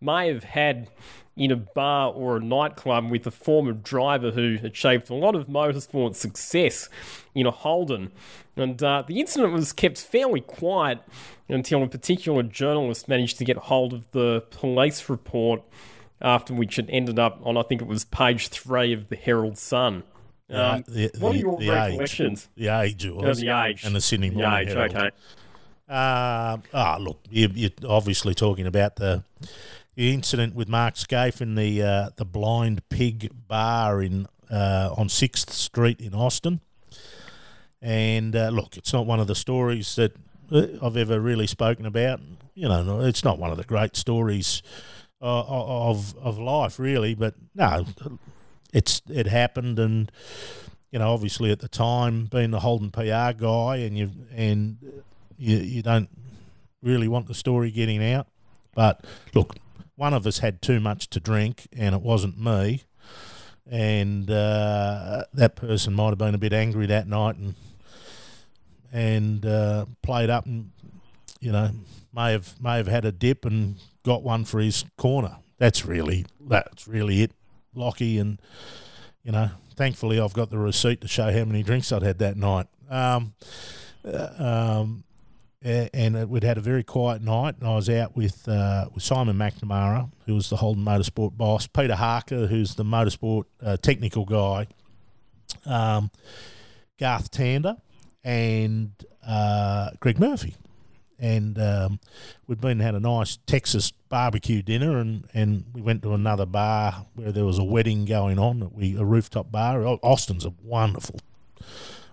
[0.00, 0.88] may have had
[1.36, 5.46] in a bar or a nightclub with a former driver who achieved a lot of
[5.46, 6.88] motorsport success
[7.34, 8.12] in a Holden.
[8.56, 10.98] And uh, the incident was kept fairly quiet
[11.48, 15.62] until a particular journalist managed to get hold of the police report,
[16.20, 19.56] after which it ended up on, I think it was page three of the Herald
[19.56, 20.02] Sun.
[20.50, 22.48] Um, Uh, the, what are the- your the recollections?
[22.58, 23.84] Age, the age it Oh, was, the age.
[23.84, 24.96] and the Sydney The Morning age, Herald.
[24.96, 25.10] okay.
[25.88, 29.24] Uh, ah, look, you, you're obviously talking about the
[29.94, 35.08] the incident with Mark Skaife in the uh, the Blind Pig Bar in uh, on
[35.08, 36.60] Sixth Street in Austin.
[37.80, 40.14] And uh, look, it's not one of the stories that
[40.52, 42.20] uh, I've ever really spoken about.
[42.54, 44.62] You know, it's not one of the great stories
[45.20, 47.14] uh, of of life, really.
[47.14, 47.86] But no,
[48.72, 50.10] it's it happened, and
[50.90, 54.78] you know, obviously at the time, being the Holden PR guy, and you and
[55.36, 56.08] you, you don't
[56.82, 58.26] really want the story getting out.
[58.74, 59.56] But look,
[60.02, 62.82] one of us had too much to drink, and it wasn't me.
[63.70, 67.54] And uh, that person might have been a bit angry that night, and
[68.92, 70.72] and uh, played up, and
[71.38, 71.70] you know
[72.12, 75.36] may have may have had a dip and got one for his corner.
[75.58, 77.30] That's really that's really it,
[77.72, 78.42] Lockie, and
[79.22, 82.36] you know, thankfully I've got the receipt to show how many drinks I'd had that
[82.36, 82.66] night.
[82.90, 83.34] Um,
[84.04, 85.04] uh, um,
[85.64, 87.56] and it, we'd had a very quiet night.
[87.58, 91.66] And I was out with uh, with Simon McNamara, who was the Holden Motorsport boss,
[91.66, 94.66] Peter Harker, who's the motorsport uh, technical guy,
[95.66, 96.10] um,
[96.98, 97.80] Garth Tander,
[98.24, 98.92] and
[99.26, 100.56] uh, Greg Murphy.
[101.18, 102.00] And um,
[102.48, 107.06] we'd been had a nice Texas barbecue dinner, and, and we went to another bar
[107.14, 108.72] where there was a wedding going on.
[108.74, 109.86] We a rooftop bar.
[110.02, 111.20] Austin's a wonderful,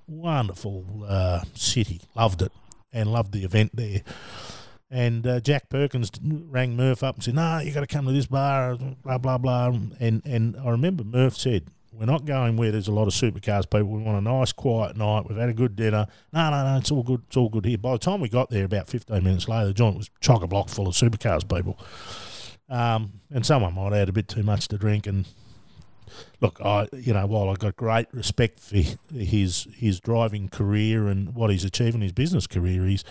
[0.08, 2.02] wonderful uh, city.
[2.16, 2.52] Loved it
[2.92, 4.02] and loved the event there.
[4.92, 8.12] And uh, Jack Perkins rang Murph up and said, "No, you got to come to
[8.12, 9.68] this bar." Blah blah blah.
[10.00, 13.70] And and I remember Murph said, "We're not going where there's a lot of supercars
[13.70, 13.90] people.
[13.90, 15.28] We want a nice, quiet night.
[15.30, 16.08] We've had a good dinner.
[16.34, 17.22] No, no, no, it's all good.
[17.28, 19.74] It's all good here." By the time we got there, about 15 minutes later, the
[19.74, 21.78] joint was chock a block full of supercars people.
[22.68, 25.26] Um, and someone might have had a bit too much to drink and
[26.42, 28.78] look, I you know while I've got great respect for
[29.14, 33.04] his his driving career and what he's achieved in his business career, he's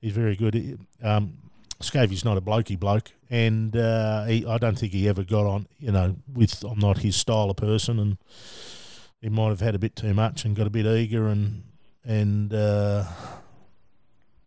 [0.00, 0.78] he's very good.
[1.02, 1.38] Um,
[1.80, 5.66] Scavey's not a blokey bloke, and uh, he, I don't think he ever got on.
[5.78, 8.18] You know, with I'm not his style of person, and
[9.20, 11.64] he might have had a bit too much and got a bit eager and
[12.04, 13.04] and uh,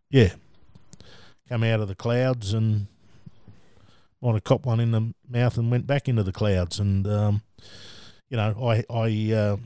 [0.10, 0.34] yeah,
[1.50, 2.88] come out of the clouds and
[4.22, 7.08] might have copped one in the mouth and went back into the clouds and.
[7.08, 7.42] Um,
[8.30, 9.58] you know, I, I, uh,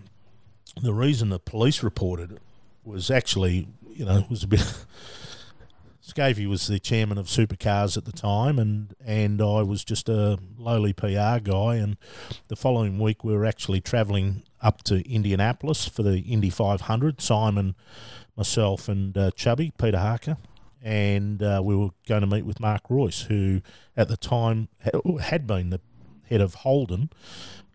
[0.82, 2.42] the reason the police reported it
[2.84, 4.62] was actually, you know, was a bit.
[6.04, 10.40] Scavey was the chairman of Supercars at the time, and and I was just a
[10.58, 11.76] lowly PR guy.
[11.76, 11.96] And
[12.48, 17.22] the following week, we were actually travelling up to Indianapolis for the Indy 500.
[17.22, 17.76] Simon,
[18.36, 20.38] myself, and uh, Chubby Peter Harker,
[20.82, 23.62] and uh, we were going to meet with Mark Reuss, who
[23.96, 25.82] at the time ha- had been the
[26.32, 27.12] head of Holden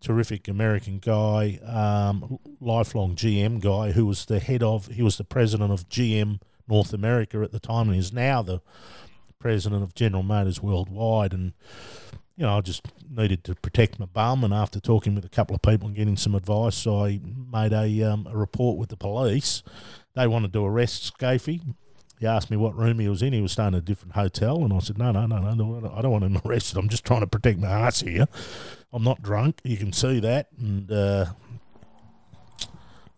[0.01, 5.25] terrific American guy, um, lifelong GM guy who was the head of, he was the
[5.25, 8.61] president of GM North America at the time and is now the
[9.39, 11.33] president of General Motors worldwide.
[11.33, 11.53] And,
[12.37, 14.45] you know, I just needed to protect my bum.
[14.45, 17.21] And after talking with a couple of people and getting some advice, I
[17.53, 19.63] made a, um, a report with the police.
[20.15, 21.63] They wanted to arrest Scafey.
[22.19, 23.33] He asked me what room he was in.
[23.33, 26.01] He was staying at a different hotel, and I said, "No, no, no, no, I
[26.01, 26.79] don't want him arrested.
[26.79, 28.27] I'm just trying to protect my ass here.
[28.93, 29.61] I'm not drunk.
[29.65, 31.27] You can see that, and uh,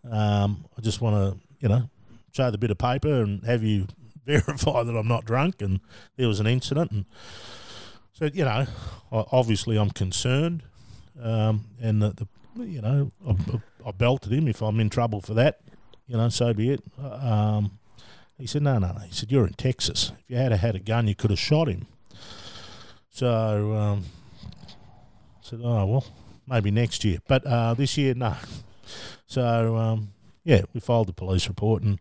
[0.09, 1.89] um, I just want to, you know,
[2.33, 3.87] show the bit of paper and have you
[4.25, 5.61] verify that I'm not drunk.
[5.61, 5.79] And
[6.17, 7.05] there was an incident, and
[8.11, 8.65] so you know,
[9.11, 10.63] obviously I'm concerned,
[11.21, 12.27] um, and the, the
[12.65, 13.37] you know, I,
[13.87, 14.49] I belted him.
[14.49, 15.61] If I'm in trouble for that,
[16.05, 16.83] you know, so be it.
[17.01, 17.78] Um,
[18.39, 18.99] he said, no, no, no.
[19.01, 20.11] He said, you're in Texas.
[20.19, 21.87] If you had had a gun, you could have shot him.
[23.09, 24.05] So um,
[24.65, 26.05] I said, oh, well,
[26.47, 27.19] maybe next year.
[27.27, 28.35] But uh, this year, no.
[29.27, 30.13] So, um,
[30.45, 31.83] yeah, we filed the police report.
[31.83, 31.99] And,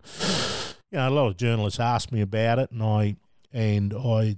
[0.92, 2.70] you know, a lot of journalists asked me about it.
[2.70, 3.16] And I,
[3.52, 4.36] and I,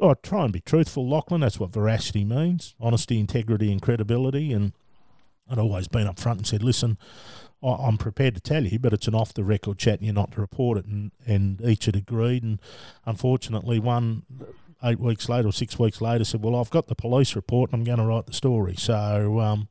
[0.00, 1.40] I try and be truthful, Lachlan.
[1.40, 4.52] That's what veracity means honesty, integrity, and credibility.
[4.52, 4.72] And
[5.50, 6.96] I'd always been up front and said, listen,
[7.62, 10.14] I- I'm prepared to tell you, but it's an off the record chat and you're
[10.14, 10.86] not to report it.
[10.86, 12.42] And, and each had agreed.
[12.42, 12.58] And
[13.06, 14.22] unfortunately, one
[14.82, 17.80] eight weeks later or six weeks later said, Well, I've got the police report and
[17.80, 18.74] I'm going to write the story.
[18.76, 19.68] So, um,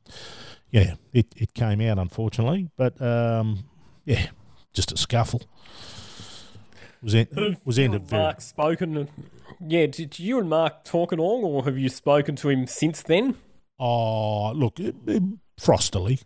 [0.70, 2.68] yeah, it, it came out, unfortunately.
[2.76, 3.64] But, um,
[4.04, 4.28] yeah,
[4.72, 5.42] just a scuffle.
[7.02, 8.22] was in, was ended very.
[8.22, 9.08] Mark spoken.
[9.60, 13.02] Yeah, did you and Mark talk at all, or have you spoken to him since
[13.02, 13.34] then?
[13.78, 15.22] Oh, look, it, it,
[15.60, 16.22] frostily,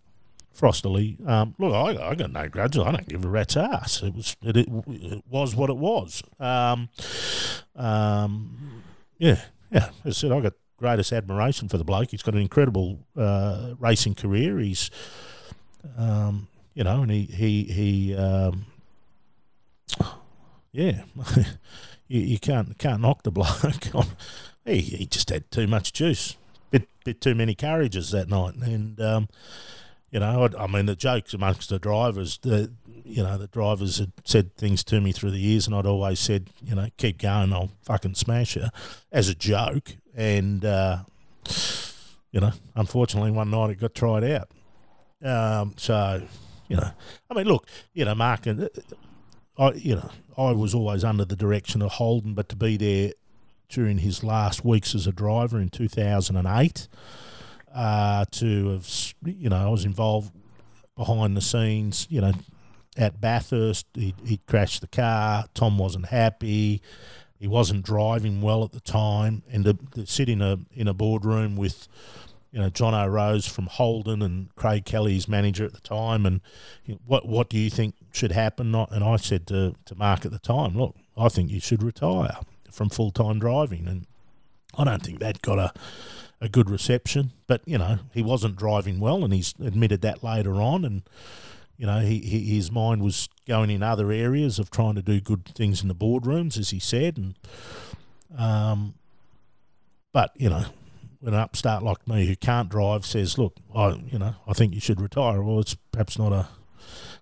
[0.59, 1.27] frostily.
[1.29, 2.79] Um, look, I, I got no grudge.
[2.79, 4.03] I don't give a rat's ass.
[4.03, 6.23] It was it, it, it was what it was.
[6.39, 6.89] Um,
[7.77, 8.83] um,
[9.19, 9.41] yeah,
[9.71, 9.91] yeah.
[10.05, 12.11] As I said, I got greatest admiration for the bloke.
[12.11, 14.59] He's got an incredible uh, racing career.
[14.59, 14.91] He's,
[15.97, 18.17] um, you know, and he he he.
[18.17, 18.67] Um,
[20.73, 21.03] yeah,
[22.09, 23.85] you, you can't can't knock the bloke.
[24.65, 26.37] he he just had too much juice,
[26.71, 29.29] bit bit too many carriages that night, and um,
[30.15, 32.71] you know, I, I, mean, the jokes amongst the drivers, the
[33.05, 36.21] you know, the drivers had said things to me through the years, and I'd always
[36.21, 38.67] said, you know, keep going, I'll fucking smash you,
[39.11, 40.99] as a joke, and uh,
[42.31, 44.51] you know, unfortunately, one night it got tried out.
[45.21, 46.23] Um, so,
[46.69, 46.91] you know,
[47.29, 48.71] I mean, look, you know, Mark and
[49.59, 53.15] I, you know, I was always under the direction of Holden, but to be there
[53.69, 56.87] during his last weeks as a driver in 2008,
[57.75, 60.33] uh, to have, you know, I was involved
[60.97, 62.33] behind the scenes, you know,
[62.97, 65.47] at Bathurst, he he crashed the car.
[65.55, 66.81] Tom wasn't happy.
[67.39, 70.95] He wasn't driving well at the time, and to, to sit in a in a
[70.95, 71.89] boardroom with
[72.53, 76.41] you know John O'Rose from Holden and Craig Kelly's manager at the time, and
[76.85, 78.75] you know, what what do you think should happen?
[78.75, 82.39] And I said to to Mark at the time, look, I think you should retire
[82.71, 84.07] from full time driving, and
[84.79, 85.73] I don't think that got a
[86.41, 87.33] a good reception.
[87.47, 91.03] But you know he wasn't driving well, and he's admitted that later on, and
[91.77, 95.21] you know he, he his mind was going in other areas of trying to do
[95.21, 97.35] good things in the boardrooms, as he said, and
[98.39, 98.95] um,
[100.13, 100.65] but you know
[101.21, 104.75] when an upstart like me who can't drive says, "Look, I you know I think
[104.75, 106.49] you should retire," well, it's perhaps not a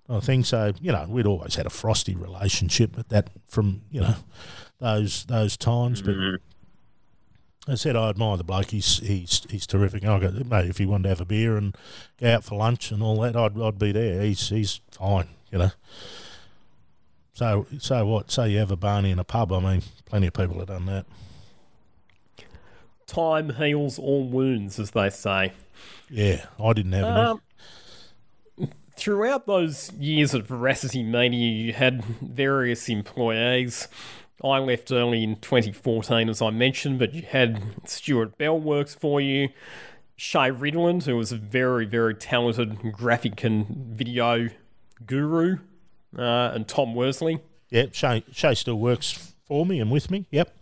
[0.08, 0.44] a thing.
[0.44, 4.14] So you know we'd always had a frosty relationship at that from you know
[4.80, 6.14] those those times, but.
[7.68, 8.70] I said I admire the bloke.
[8.70, 10.04] He's he's he's terrific.
[10.04, 11.76] I go, mate, if he wanted to have a beer and
[12.18, 14.22] go out for lunch and all that, I'd I'd be there.
[14.22, 15.70] He's he's fine, you know.
[17.34, 18.30] So so what?
[18.30, 19.52] Say you have a barney in a pub.
[19.52, 21.06] I mean, plenty of people have done that
[23.12, 25.52] time heals all wounds, as they say.
[26.08, 27.42] Yeah, I didn't have um,
[28.58, 28.70] any.
[28.96, 33.88] Throughout those years of Veracity Media, you had various employees.
[34.42, 39.20] I left early in 2014, as I mentioned, but you had Stuart Bell works for
[39.20, 39.48] you.
[40.16, 44.48] Shay Ridland, who was a very, very talented graphic and video
[45.06, 45.58] guru,
[46.16, 47.40] uh, and Tom Worsley.
[47.70, 50.26] Yep, Shay, Shay still works for me and with me.
[50.30, 50.54] Yep.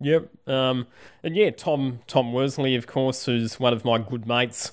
[0.00, 0.48] Yep.
[0.48, 0.86] Um,
[1.22, 4.72] and yeah, Tom Tom Worsley, of course, who's one of my good mates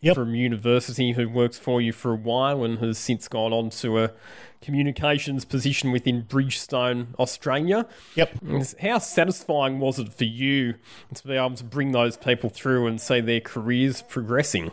[0.00, 0.14] yep.
[0.14, 4.04] from university, who works for you for a while and has since gone on to
[4.04, 4.12] a
[4.64, 7.86] communications position within Bridgestone, Australia.
[8.14, 8.38] Yep.
[8.80, 10.74] How satisfying was it for you
[11.14, 14.72] to be able to bring those people through and see their careers progressing?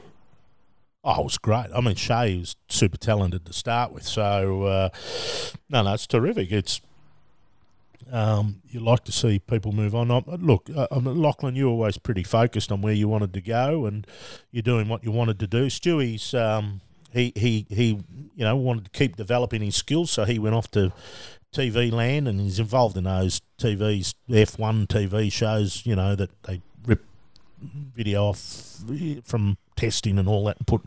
[1.04, 1.68] Oh, it was great.
[1.76, 4.90] I mean, Shay was super talented to start with, so uh,
[5.70, 6.52] no, no, it's terrific.
[6.52, 6.80] It's
[8.12, 10.10] um, you like to see people move on.
[10.10, 14.06] look, uh, Lachlan, you're always pretty focused on where you wanted to go, and
[14.52, 15.70] you're doing what you wanted to do.
[15.70, 18.00] Stewie's um, he he he,
[18.36, 20.92] you know, wanted to keep developing his skills, so he went off to
[21.54, 25.86] TV land, and he's involved in those TVs F1 TV shows.
[25.86, 27.04] You know that they rip
[27.62, 28.82] video off
[29.24, 30.84] from testing and all that and put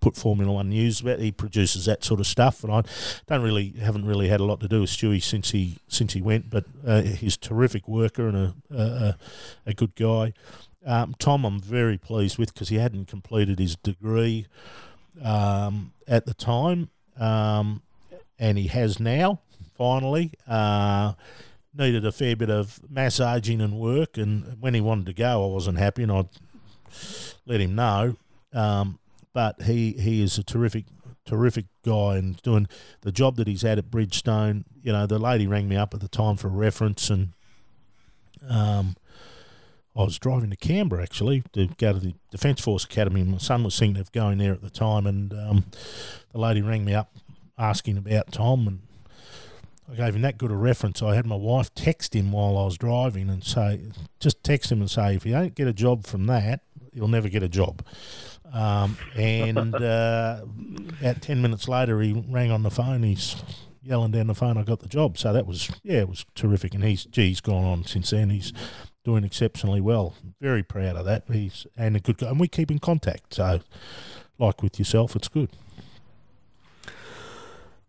[0.00, 1.18] put Formula One news about.
[1.18, 2.82] He produces that sort of stuff, and I
[3.26, 6.22] don't really haven't really had a lot to do with Stewie since he since he
[6.22, 9.16] went, but uh, he's terrific worker and a a,
[9.66, 10.32] a good guy.
[10.86, 14.46] Um, Tom, I'm very pleased with because he hadn't completed his degree
[15.22, 17.82] um, at the time, um,
[18.38, 19.40] and he has now
[19.76, 20.32] finally.
[20.48, 21.12] Uh,
[21.78, 25.52] needed a fair bit of massaging and work, and when he wanted to go, I
[25.52, 26.24] wasn't happy, and I
[27.44, 28.16] let him know.
[28.52, 28.98] Um,
[29.32, 30.84] but he, he is a terrific
[31.26, 32.68] terrific guy and doing
[33.00, 34.64] the job that he's had at Bridgestone.
[34.82, 37.32] You know, the lady rang me up at the time for reference, and
[38.48, 38.96] um,
[39.96, 43.22] I was driving to Canberra actually to go to the Defence Force Academy.
[43.22, 45.64] My son was thinking of going there at the time, and um,
[46.32, 47.10] the lady rang me up
[47.56, 48.80] asking about Tom, and
[49.90, 51.02] I gave him that good a reference.
[51.02, 53.80] I had my wife text him while I was driving and say,
[54.20, 56.60] just text him and say, if you don't get a job from that,
[56.92, 57.82] you'll never get a job.
[58.52, 60.42] Um, and uh,
[61.00, 63.02] about 10 minutes later, he rang on the phone.
[63.02, 63.36] He's
[63.82, 65.16] yelling down the phone, I got the job.
[65.16, 66.74] So that was, yeah, it was terrific.
[66.74, 68.30] And he's, gee, he's gone on since then.
[68.30, 68.52] He's
[69.06, 70.14] doing exceptionally well.
[70.40, 71.22] Very proud of that.
[71.30, 72.28] He's, and a good guy.
[72.28, 73.34] And we keep in contact.
[73.34, 73.60] So,
[74.36, 75.50] like with yourself, it's good.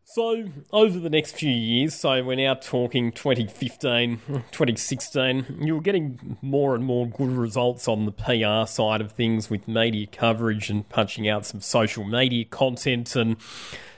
[0.05, 6.37] So, over the next few years, so we're now talking 2015, 2016, you were getting
[6.43, 10.87] more and more good results on the PR side of things with media coverage and
[10.87, 13.37] punching out some social media content and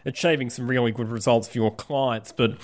[0.05, 2.31] achieving some really good results for your clients.
[2.31, 2.57] But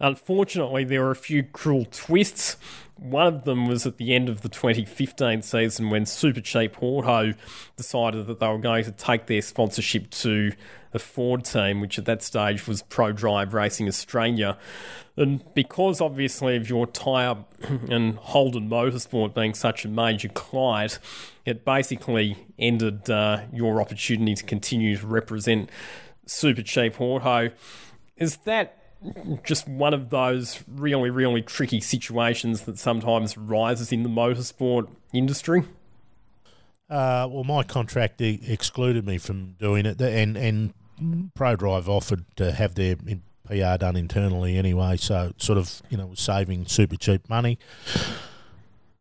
[0.00, 2.56] unfortunately, there were a few cruel twists.
[2.96, 7.32] One of them was at the end of the 2015 season when Super Cheap Auto
[7.76, 10.52] decided that they were going to take their sponsorship to
[10.92, 14.58] a Ford team, which at that stage was Prodrive Racing Australia.
[15.16, 17.54] And because obviously of your tie up
[17.88, 20.98] and Holden Motorsport being such a major client,
[21.44, 25.70] it basically ended uh, your opportunity to continue to represent
[26.26, 27.50] Super Cheap Auto.
[28.16, 28.79] Is that
[29.44, 35.62] just one of those really, really tricky situations that sometimes rises in the motorsport industry?
[36.88, 40.74] Uh, well, my contract excluded me from doing it, and and
[41.34, 42.96] Prodrive offered to have their
[43.46, 47.58] PR done internally anyway, so sort of you know saving super cheap money.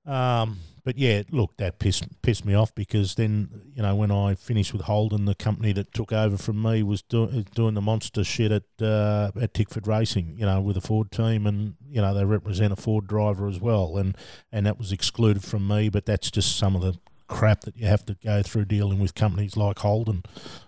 [0.05, 4.35] Um, but yeah, look, that pissed pissed me off because then you know when I
[4.35, 8.23] finished with Holden, the company that took over from me was do, doing the monster
[8.23, 12.13] shit at uh, at Tickford Racing, you know, with a Ford team, and you know
[12.13, 14.17] they represent a Ford driver as well, and
[14.51, 15.89] and that was excluded from me.
[15.89, 19.15] But that's just some of the crap that you have to go through dealing with
[19.15, 20.23] companies like Holden,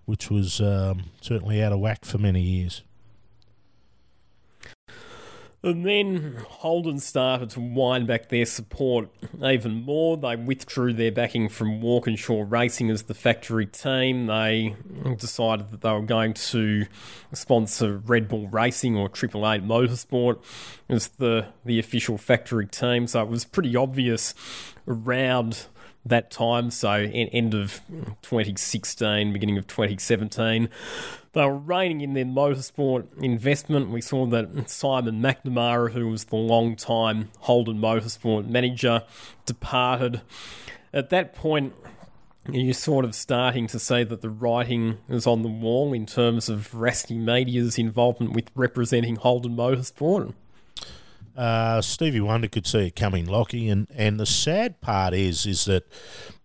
[0.05, 2.83] which was um, certainly out of whack for many years.
[5.63, 9.09] And then Holden started to wind back their support
[9.43, 10.17] even more.
[10.17, 14.25] They withdrew their backing from Walkinshaw Racing as the factory team.
[14.25, 14.75] They
[15.17, 16.87] decided that they were going to
[17.33, 20.41] sponsor Red Bull Racing or Triple Eight Motorsport
[20.89, 23.05] as the, the official factory team.
[23.05, 24.33] So it was pretty obvious
[24.87, 25.67] around
[26.05, 27.81] that time, so end of
[28.21, 30.69] 2016, beginning of 2017.
[31.33, 33.89] They were reining in their motorsport investment.
[33.89, 39.03] We saw that Simon McNamara, who was the long-time Holden Motorsport manager,
[39.45, 40.21] departed.
[40.91, 41.73] At that point,
[42.51, 46.49] you're sort of starting to see that the writing is on the wall in terms
[46.49, 50.33] of Veracity Media's involvement with representing Holden Motorsport.
[51.35, 55.65] Uh, Stevie Wonder could see it coming, Lockie, and, and the sad part is is
[55.65, 55.87] that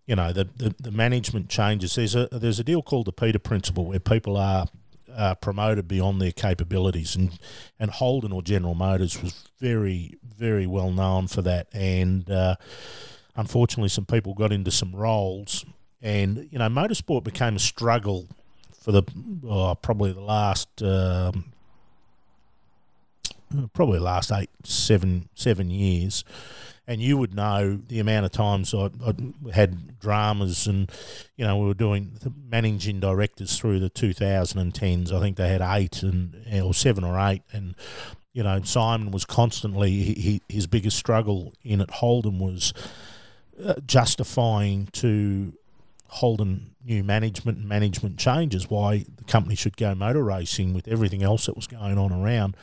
[0.07, 1.95] you know the, the, the management changes.
[1.95, 4.67] There's a there's a deal called the Peter Principle where people are
[5.15, 7.39] uh, promoted beyond their capabilities, and
[7.81, 12.57] and Holden or General Motors was very very well known for that, and uh,
[13.35, 15.65] unfortunately some people got into some roles,
[16.01, 18.29] and you know motorsport became a struggle
[18.79, 19.03] for the
[19.49, 20.81] oh, probably the last.
[20.81, 21.53] Um,
[23.73, 26.25] probably last eight, seven, seven years,
[26.87, 29.15] and you would know the amount of times I, I
[29.53, 30.91] had dramas, and
[31.37, 32.19] you know we were doing
[32.49, 35.13] managing directors through the 2010s.
[35.13, 37.75] I think they had eight and or seven or eight, and
[38.33, 42.73] you know Simon was constantly he, his biggest struggle in at Holden was
[43.65, 45.55] uh, justifying to
[46.09, 51.23] Holden new management and management changes why the company should go motor racing with everything
[51.23, 52.57] else that was going on around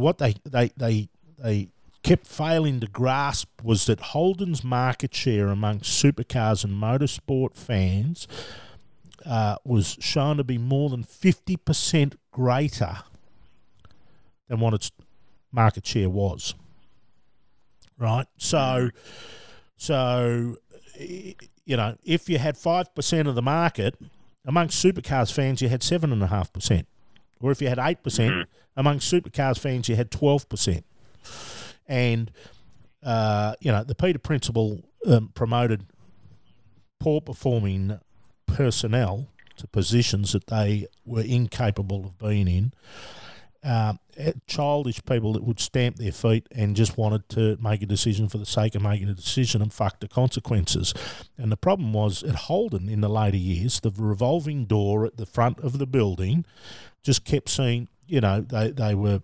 [0.00, 1.68] what they they they they
[2.02, 8.28] kept failing to grasp was that Holden's market share amongst supercars and motorsport fans
[9.24, 12.98] uh, was shown to be more than 50% greater
[14.48, 14.92] than what its
[15.50, 16.54] market share was.
[17.98, 18.26] Right?
[18.36, 18.90] So,
[19.76, 20.58] so
[21.66, 23.96] you know, if you had 5% of the market,
[24.44, 26.86] amongst supercars fans, you had 7.5%.
[27.40, 30.82] Or if you had 8%, percent mm hmm among supercars fans, you had 12%.
[31.86, 32.30] And,
[33.02, 35.86] uh, you know, the Peter Principle um, promoted
[37.00, 37.98] poor performing
[38.46, 42.72] personnel to positions that they were incapable of being in
[43.66, 48.28] eh, childish people that would stamp their feet and just wanted to make a decision
[48.28, 50.94] for the sake of making a decision and fuck the consequences.
[51.36, 55.26] And the problem was at Holden in the later years, the revolving door at the
[55.26, 56.44] front of the building
[57.02, 59.20] just kept saying, you know, they, they were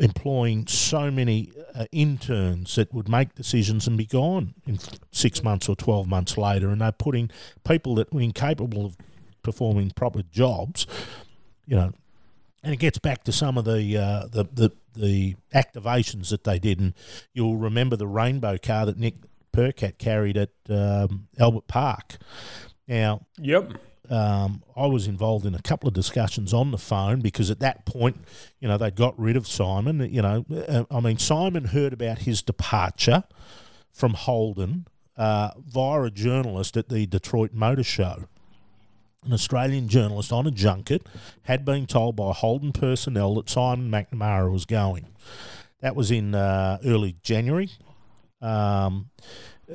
[0.00, 4.78] employing so many uh, interns that would make decisions and be gone in
[5.10, 6.68] six months or 12 months later.
[6.68, 7.30] And they're putting
[7.64, 8.96] people that were incapable of
[9.42, 10.86] performing proper jobs,
[11.66, 11.92] you know,
[12.62, 16.58] and it gets back to some of the, uh, the, the the activations that they
[16.58, 16.92] did, and
[17.32, 19.14] you'll remember the rainbow car that Nick
[19.52, 22.16] Percat carried at um, Albert Park.
[22.86, 23.72] Now, yep.
[24.10, 27.84] Um, I was involved in a couple of discussions on the phone because at that
[27.84, 28.16] point,
[28.58, 30.00] you know, they'd got rid of Simon.
[30.12, 33.24] You know, uh, I mean, Simon heard about his departure
[33.92, 34.86] from Holden
[35.16, 38.28] uh, via a journalist at the Detroit Motor Show.
[39.24, 41.06] An Australian journalist on a junket
[41.42, 45.06] had been told by Holden personnel that Simon McNamara was going.
[45.80, 47.70] That was in uh, early January
[48.40, 49.10] um,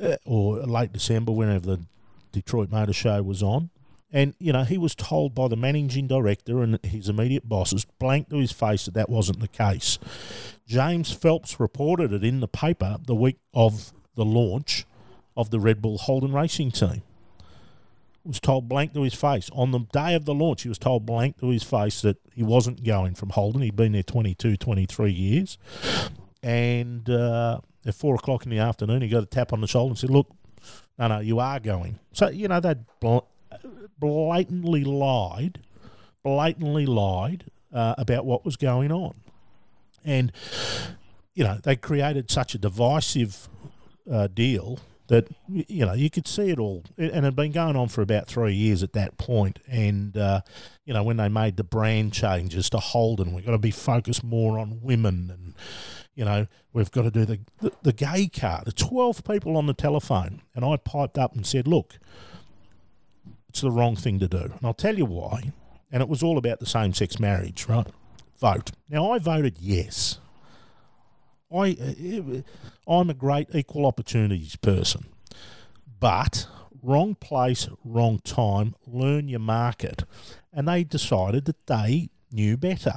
[0.00, 1.80] uh, or late December, whenever the
[2.32, 3.70] Detroit Motor Show was on.
[4.12, 8.30] And, you know, he was told by the managing director and his immediate bosses, blank
[8.30, 9.98] to his face, that that wasn't the case.
[10.66, 14.86] James Phelps reported it in the paper the week of the launch
[15.36, 17.02] of the Red Bull Holden racing team.
[18.24, 19.50] Was told blank to his face.
[19.52, 22.42] On the day of the launch, he was told blank to his face that he
[22.42, 23.60] wasn't going from Holden.
[23.60, 25.58] He'd been there 22, 23 years.
[26.42, 29.90] And uh, at four o'clock in the afternoon, he got a tap on the shoulder
[29.90, 30.28] and said, Look,
[30.98, 31.98] no, no, you are going.
[32.12, 32.76] So, you know, they
[33.98, 35.60] blatantly lied,
[36.22, 39.14] blatantly lied uh, about what was going on.
[40.04, 40.32] And,
[41.34, 43.48] you know, they created such a divisive
[44.10, 44.78] uh, deal
[45.08, 48.02] that you know you could see it all, and it had been going on for
[48.02, 49.58] about three years at that point.
[49.68, 50.40] And uh,
[50.84, 54.24] you know when they made the brand changes to Holden, we've got to be focused
[54.24, 55.54] more on women, and
[56.14, 58.62] you know we've got to do the the, the gay car.
[58.64, 61.98] The twelve people on the telephone, and I piped up and said, "Look,
[63.48, 65.52] it's the wrong thing to do," and I'll tell you why.
[65.92, 67.86] And it was all about the same-sex marriage, right?
[68.40, 68.72] Vote.
[68.88, 70.18] Now I voted yes.
[71.52, 75.06] I, uh, I'm a great equal opportunities person,
[76.00, 76.46] but
[76.82, 80.04] wrong place, wrong time, learn your market.
[80.52, 82.94] And they decided that they knew better.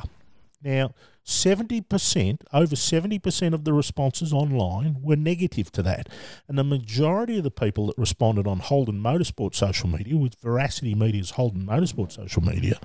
[0.61, 0.93] Now,
[1.25, 6.07] 70%, over 70% of the responses online were negative to that.
[6.47, 10.95] And the majority of the people that responded on Holden Motorsport social media, with Veracity
[10.95, 12.79] Media's Holden Motorsport social media,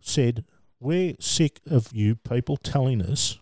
[0.00, 0.44] said,
[0.80, 3.38] We're sick of you people telling us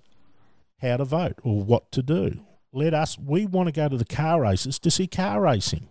[0.81, 2.41] how to vote or what to do.
[2.72, 5.89] Let us, we want to go to the car races to see car racing.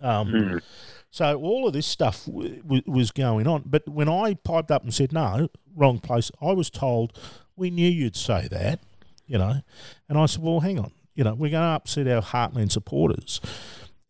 [0.00, 0.62] Um, mm.
[1.10, 3.62] So all of this stuff w- w- was going on.
[3.64, 7.18] But when I piped up and said, no, wrong place, I was told,
[7.56, 8.80] we knew you'd say that,
[9.26, 9.62] you know.
[10.08, 13.40] And I said, well, hang on, you know, we're going to upset our Heartland supporters.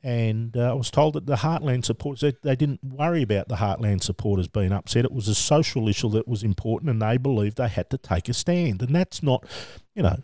[0.03, 3.57] And uh, I was told that the Heartland supporters, they, they didn't worry about the
[3.57, 5.05] Heartland supporters being upset.
[5.05, 8.29] It was a social issue that was important and they believed they had to take
[8.29, 8.81] a stand.
[8.81, 9.45] And that's not,
[9.95, 10.23] you know,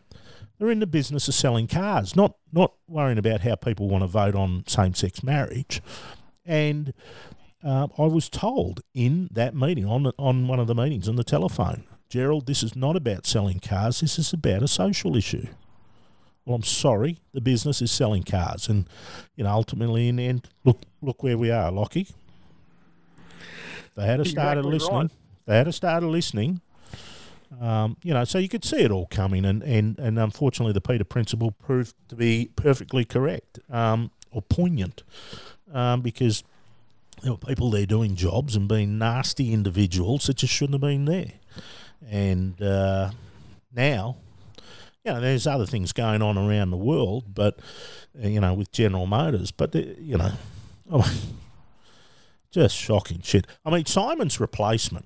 [0.59, 4.09] they're in the business of selling cars, not, not worrying about how people want to
[4.09, 5.83] vote on same sex marriage.
[6.47, 6.95] And
[7.65, 11.25] uh, I was told in that meeting, on, on one of the meetings on the
[11.25, 15.49] telephone, Gerald, this is not about selling cars, this is about a social issue.
[16.45, 18.87] Well, I'm sorry, the business is selling cars, and
[19.35, 22.09] you know, ultimately, in the end, look, look where we are, Lockie.
[23.97, 24.99] They had started exactly listening.
[24.99, 25.11] Right.
[25.47, 26.61] They had to started listening.
[27.61, 30.81] Um, you know, so you could see it all coming, and, and, and unfortunately, the
[30.81, 35.03] Peter principle proved to be perfectly correct um, or poignant
[35.73, 36.43] um, because
[37.23, 41.05] there were people there doing jobs and being nasty individuals that just shouldn't have been
[41.05, 41.33] there.
[42.11, 43.13] And uh,
[43.75, 44.17] now
[45.05, 47.59] you know, there's other things going on around the world, but
[48.19, 50.33] you know, with General Motors, but uh, you know,
[50.91, 51.13] oh,
[52.51, 53.47] just shocking shit.
[53.65, 55.05] I mean, Simon's replacement,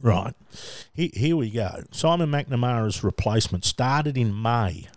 [0.00, 0.34] right?
[0.92, 1.84] Here, here we go.
[1.92, 4.88] Simon McNamara's replacement started in May.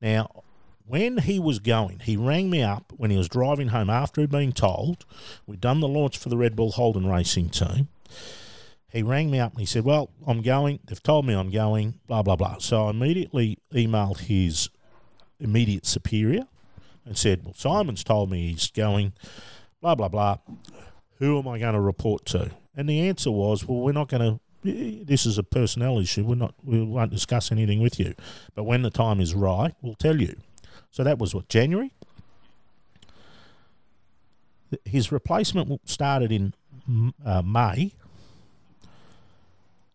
[0.00, 0.42] Now,
[0.86, 4.30] when he was going, he rang me up when he was driving home after he'd
[4.30, 5.06] been told
[5.46, 7.88] we'd done the launch for the Red Bull Holden racing team
[8.94, 10.78] he rang me up and he said, Well, I'm going.
[10.86, 12.58] They've told me I'm going, blah, blah, blah.
[12.58, 14.70] So I immediately emailed his
[15.40, 16.46] immediate superior
[17.04, 19.12] and said, Well, Simon's told me he's going,
[19.80, 20.38] blah, blah, blah.
[21.18, 22.52] Who am I going to report to?
[22.76, 24.40] And the answer was, Well, we're not going to.
[25.04, 26.24] This is a personnel issue.
[26.24, 26.54] We're not.
[26.62, 28.14] We won't discuss anything with you.
[28.54, 30.36] But when the time is right, we'll tell you.
[30.90, 31.92] So that was what January.
[34.84, 36.54] His replacement started in
[37.24, 37.92] uh, May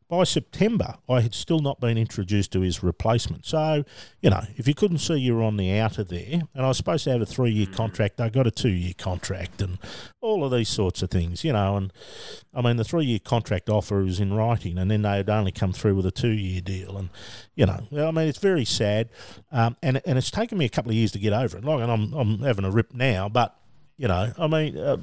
[0.09, 3.45] by September, I had still not been introduced to his replacement.
[3.45, 3.85] So,
[4.21, 6.77] you know, if you couldn't see you were on the outer there, and I was
[6.77, 7.75] supposed to have a three year mm.
[7.75, 9.77] contract, I got a two year contract, and
[10.19, 11.77] all of these sorts of things, you know.
[11.77, 11.93] And
[12.55, 15.51] I mean, the three year contract offer was in writing, and then they had only
[15.51, 16.97] come through with a two year deal.
[16.97, 17.09] And,
[17.53, 19.09] you know, I mean, it's very sad.
[19.51, 21.63] Um, and, and it's taken me a couple of years to get over it.
[21.63, 23.55] Like, and I'm, I'm having a rip now, but,
[23.95, 24.97] you know, I mean, uh,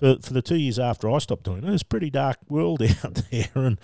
[0.00, 2.38] for, for the two years after I stopped doing it, it was a pretty dark
[2.48, 3.50] world out there.
[3.54, 3.78] And,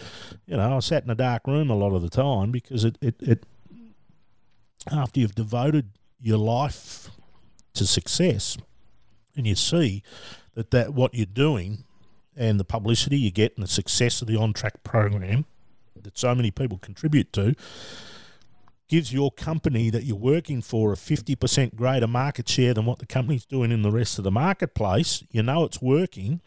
[0.46, 2.98] you know, I sat in a dark room a lot of the time because it,
[3.00, 3.46] it, it
[4.90, 5.90] after you've devoted
[6.20, 7.10] your life
[7.74, 8.56] to success
[9.36, 10.02] and you see
[10.54, 11.84] that, that what you're doing
[12.34, 15.44] and the publicity you get and the success of the on track program
[16.02, 17.54] that so many people contribute to,
[18.88, 23.06] gives your company that you're working for a 50% greater market share than what the
[23.06, 26.40] company's doing in the rest of the marketplace, you know it's working.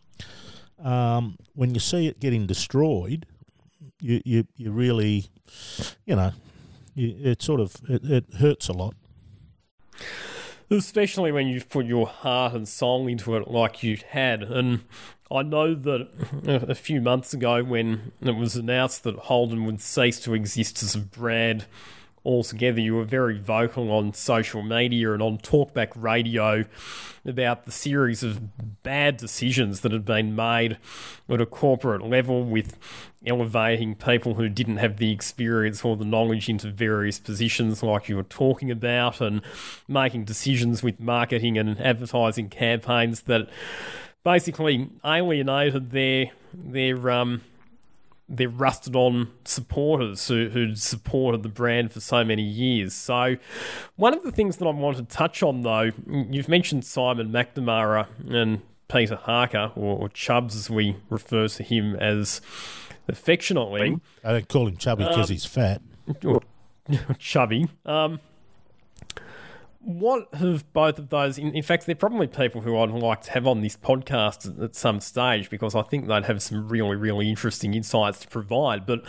[0.81, 3.25] Um, when you see it getting destroyed,
[3.99, 5.25] you, you, you really,
[6.05, 6.31] you know,
[6.95, 8.95] you, it sort of it, it hurts a lot.
[10.69, 14.43] Especially when you've put your heart and soul into it like you had.
[14.43, 14.81] And
[15.31, 16.07] I know that
[16.43, 20.95] a few months ago, when it was announced that Holden would cease to exist as
[20.95, 21.65] a brand
[22.29, 26.63] altogether, you were very vocal on social media and on talkback radio
[27.25, 30.77] about the series of bad decisions that had been made
[31.27, 32.77] at a corporate level with
[33.25, 38.15] elevating people who didn't have the experience or the knowledge into various positions like you
[38.15, 39.41] were talking about and
[39.87, 43.49] making decisions with marketing and advertising campaigns that
[44.23, 47.41] basically alienated their their um
[48.29, 52.93] their rusted on supporters who, who'd supported the brand for so many years.
[52.93, 53.37] So,
[53.95, 58.07] one of the things that I want to touch on though, you've mentioned Simon McNamara
[58.29, 62.41] and Peter Harker, or, or Chubbs as we refer to him as
[63.07, 63.99] affectionately.
[64.23, 65.81] I don't call him chubby because um, he's fat.
[66.23, 66.41] Or
[67.19, 67.67] chubby.
[67.85, 68.19] Um,
[69.81, 71.37] what have both of those?
[71.37, 74.75] In, in, fact, they're probably people who I'd like to have on this podcast at,
[74.75, 78.85] some stage because I think they'd have some really, really interesting insights to provide.
[78.85, 79.05] But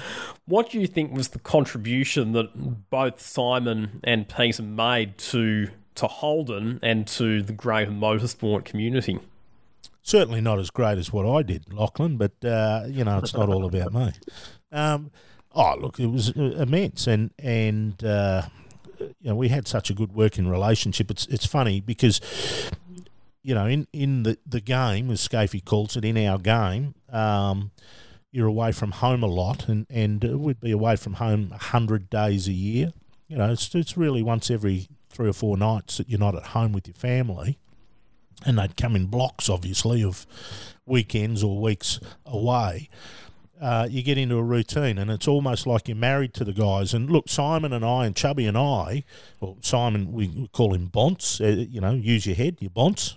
[0.46, 6.06] what do you think was the contribution that both Simon and Peter made to to
[6.06, 9.18] Holden and to the greater motorsport community?
[10.02, 12.16] Certainly not as great as what I did, Lachlan.
[12.16, 14.12] But uh, you know, it's not all about me.
[14.72, 15.10] Um,
[15.52, 18.04] oh, look, it was uh, immense, and and.
[18.04, 18.42] Uh,
[19.00, 21.10] you know, we had such a good working relationship.
[21.10, 22.20] It's it's funny because
[23.42, 27.70] you know, in, in the, the game, as Scafey calls it, in our game, um,
[28.30, 32.48] you're away from home a lot, and, and we'd be away from home 100 days
[32.48, 32.92] a year.
[33.28, 36.48] You know, it's, it's really once every three or four nights that you're not at
[36.48, 37.58] home with your family.
[38.44, 40.26] And they'd come in blocks, obviously, of
[40.86, 42.88] weekends or weeks away
[43.60, 46.94] uh, you get into a routine and it's almost like you're married to the guys.
[46.94, 49.04] And look, Simon and I and Chubby and I,
[49.40, 53.16] well, Simon, we call him Bonts, uh, you know, use your head, your Bonts.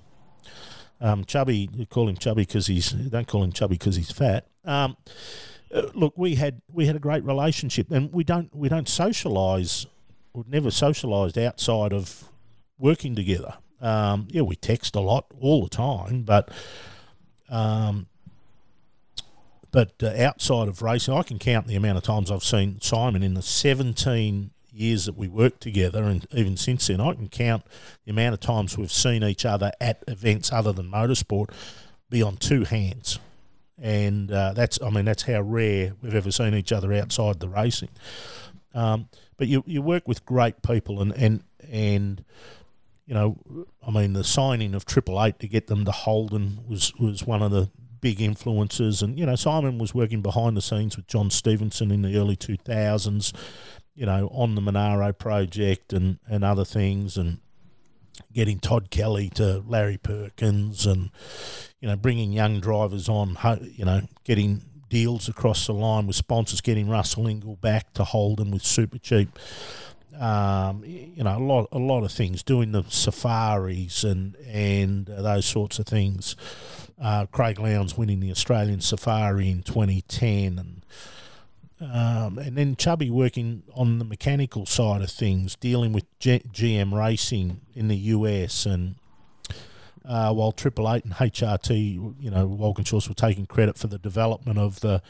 [0.99, 4.47] Um, Chubby, you call him Chubby because he's, don't call him Chubby because he's fat.
[4.65, 4.97] Um,
[5.73, 9.85] uh, look, we had we had a great relationship, and we don't we don't socialise.
[10.33, 12.29] We've never socialised outside of
[12.77, 13.55] working together.
[13.81, 16.49] Um, yeah, we text a lot all the time, but
[17.49, 18.07] um,
[19.73, 23.23] but uh, outside of racing, I can count the amount of times I've seen Simon
[23.23, 27.63] in the 17 years that we worked together, and even since then, I can count
[28.05, 31.49] the amount of times we've seen each other at events other than motorsport
[32.07, 33.17] be on two hands.
[33.81, 37.49] And uh, that's, I mean, that's how rare we've ever seen each other outside the
[37.49, 37.89] racing.
[38.75, 42.23] Um, but you, you work with great people, and, and, and
[43.07, 46.93] you know, I mean, the signing of Triple Eight to get them to Holden was,
[46.99, 47.71] was one of the
[48.03, 49.01] big influences.
[49.01, 52.35] And, you know, Simon was working behind the scenes with John Stevenson in the early
[52.35, 53.33] 2000s,
[53.95, 57.17] you know, on the Monaro project and, and other things.
[57.17, 57.39] And,
[58.31, 61.09] getting Todd Kelly to Larry Perkins and,
[61.79, 63.35] you know, bringing young drivers on,
[63.75, 68.51] you know, getting deals across the line with sponsors, getting Russell Ingall back to Holden
[68.51, 69.39] with super cheap.
[70.19, 75.45] Um, you know, a lot, a lot of things, doing the safaris and and those
[75.45, 76.35] sorts of things.
[77.01, 80.85] Uh, Craig Lowndes winning the Australian Safari in 2010, and
[81.81, 86.93] um, and then Chubby working on the mechanical side of things, dealing with G- GM
[86.93, 88.95] Racing in the US, and
[90.05, 94.59] uh, while Triple Eight and HRT, you know, Walkinshaws were taking credit for the development
[94.59, 95.01] of the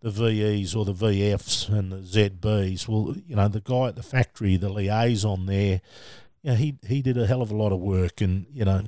[0.00, 2.88] the VEs or the VFs and the ZBs.
[2.88, 5.80] Well, you know, the guy at the factory, the liaison there,
[6.42, 8.82] you know, he he did a hell of a lot of work, and you know,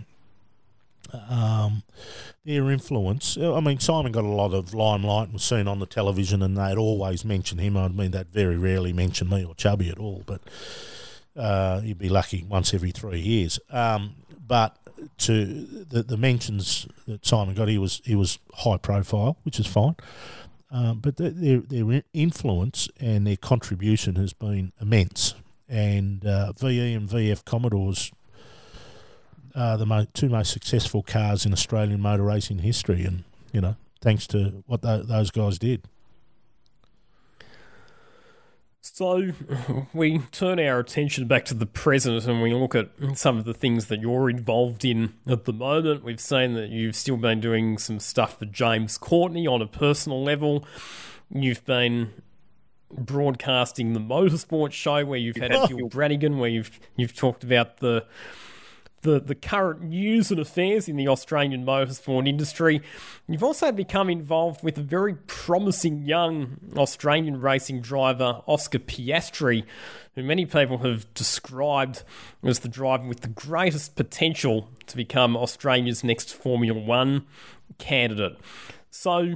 [1.29, 1.85] um,
[2.45, 3.39] their influence.
[3.39, 6.57] I mean, Simon got a lot of limelight and was seen on the television, and
[6.57, 7.77] they'd always mention him.
[7.77, 10.41] I mean, they'd very rarely mention me or Chubby at all, but
[11.37, 13.59] uh, you'd be lucky once every three years.
[13.71, 14.77] Um, but
[15.19, 19.67] to the, the mentions that Simon got, he was he was high profile, which is
[19.67, 19.97] fine.
[20.71, 25.35] Um, but their their influence and their contribution has been immense.
[25.69, 28.13] And uh, VE and VF Commodores
[29.55, 33.77] are the mo- two most successful cars in Australian motor racing history, and you know,
[34.01, 35.85] thanks to what th- those guys did.
[38.95, 39.33] So
[39.93, 43.53] we turn our attention back to the present and we look at some of the
[43.53, 46.05] things that you're involved in at the moment.
[46.05, 50.23] We've seen that you've still been doing some stuff for James Courtney on a personal
[50.23, 50.65] level.
[51.29, 52.13] You've been
[52.89, 58.07] broadcasting the motorsport show where you've had Adil Brannigan, where you've you've talked about the
[59.05, 62.83] the, the current news and affairs in the Australian motorsport industry.
[63.29, 69.65] You've also become involved with a very promising young Australian racing driver, Oscar Piastri,
[70.15, 72.03] who many people have described
[72.43, 77.27] as the driver with the greatest potential to become Australia's next Formula One
[77.79, 78.39] candidate.
[78.91, 79.35] So,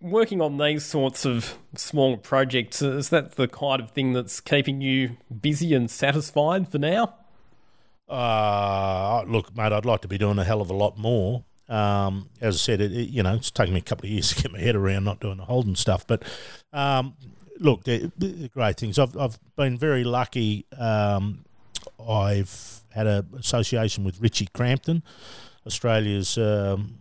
[0.00, 4.80] working on these sorts of small projects, is that the kind of thing that's keeping
[4.80, 7.14] you busy and satisfied for now?
[8.08, 11.44] Uh, look, mate, I'd like to be doing a hell of a lot more.
[11.68, 14.28] Um, as I said, it, it, you know, it's taken me a couple of years
[14.34, 16.06] to get my head around not doing the Holden stuff.
[16.06, 16.22] But
[16.72, 17.14] um,
[17.58, 18.98] look, they're, they're, great things.
[18.98, 20.66] I've, I've been very lucky.
[20.78, 21.44] Um,
[22.06, 25.02] I've had an association with Richie Crampton,
[25.66, 26.98] Australia's um,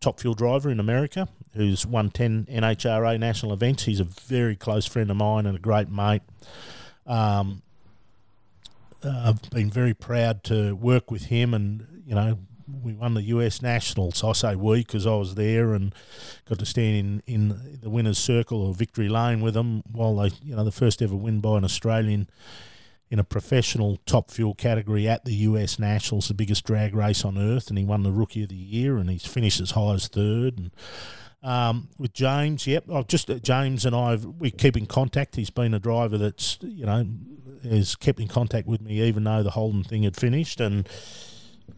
[0.00, 3.84] top fuel driver in America, who's won 10 NHRA national events.
[3.84, 6.22] He's a very close friend of mine and a great mate.
[7.06, 7.62] Um,
[9.04, 12.38] uh, I've been very proud to work with him, and you know,
[12.82, 14.22] we won the US Nationals.
[14.22, 15.94] I say we because I was there and
[16.48, 20.30] got to stand in, in the winners' circle or victory lane with them while they,
[20.42, 22.28] you know, the first ever win by an Australian
[23.10, 27.36] in a professional top fuel category at the US Nationals, the biggest drag race on
[27.36, 30.06] earth, and he won the Rookie of the Year, and he's finished as high as
[30.06, 30.58] third.
[30.58, 30.70] And
[31.42, 35.36] um, with James, yep, I've just uh, James and I we keep in contact.
[35.36, 37.06] He's been a driver that's you know
[37.62, 40.86] has kept in contact with me even though the Holden thing had finished, and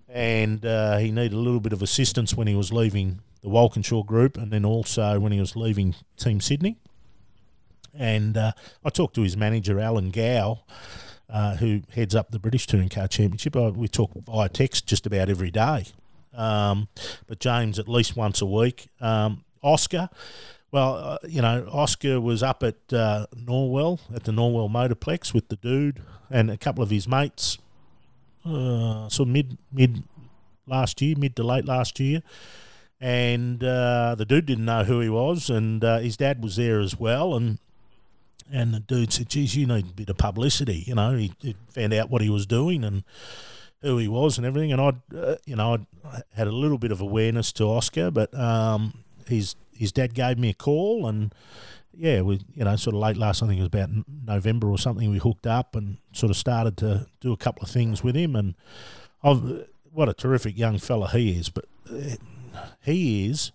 [0.08, 4.02] and uh, he needed a little bit of assistance when he was leaving the Walkinshaw
[4.02, 6.76] group, and then also when he was leaving Team Sydney.
[7.94, 8.52] And uh,
[8.84, 10.60] I talked to his manager Alan Gow.
[11.30, 13.56] Uh, who heads up the British Touring Car Championship?
[13.56, 15.86] we talk via text just about every day.
[16.34, 16.88] Um,
[17.26, 18.88] but James at least once a week.
[19.00, 20.10] Um, Oscar.
[20.70, 25.48] Well, uh, you know, Oscar was up at uh, Norwell at the Norwell Motorplex with
[25.48, 26.00] the dude
[26.30, 27.58] and a couple of his mates.
[28.44, 30.02] Uh, so mid mid
[30.66, 32.22] last year, mid to late last year,
[33.00, 36.80] and uh, the dude didn't know who he was, and uh, his dad was there
[36.80, 37.58] as well, and
[38.50, 41.54] and the dude said, "Geez, you need a bit of publicity." You know, he, he
[41.68, 43.04] found out what he was doing and
[43.82, 46.92] who he was and everything, and I'd uh, you know I had a little bit
[46.92, 51.34] of awareness to Oscar, but um, his his dad gave me a call and
[51.94, 53.90] yeah, we you know sort of late last I think it was about
[54.26, 55.10] November or something.
[55.10, 58.34] We hooked up and sort of started to do a couple of things with him,
[58.34, 58.54] and
[59.22, 61.50] I've what a terrific young fella he is.
[61.50, 62.16] But uh,
[62.82, 63.52] he is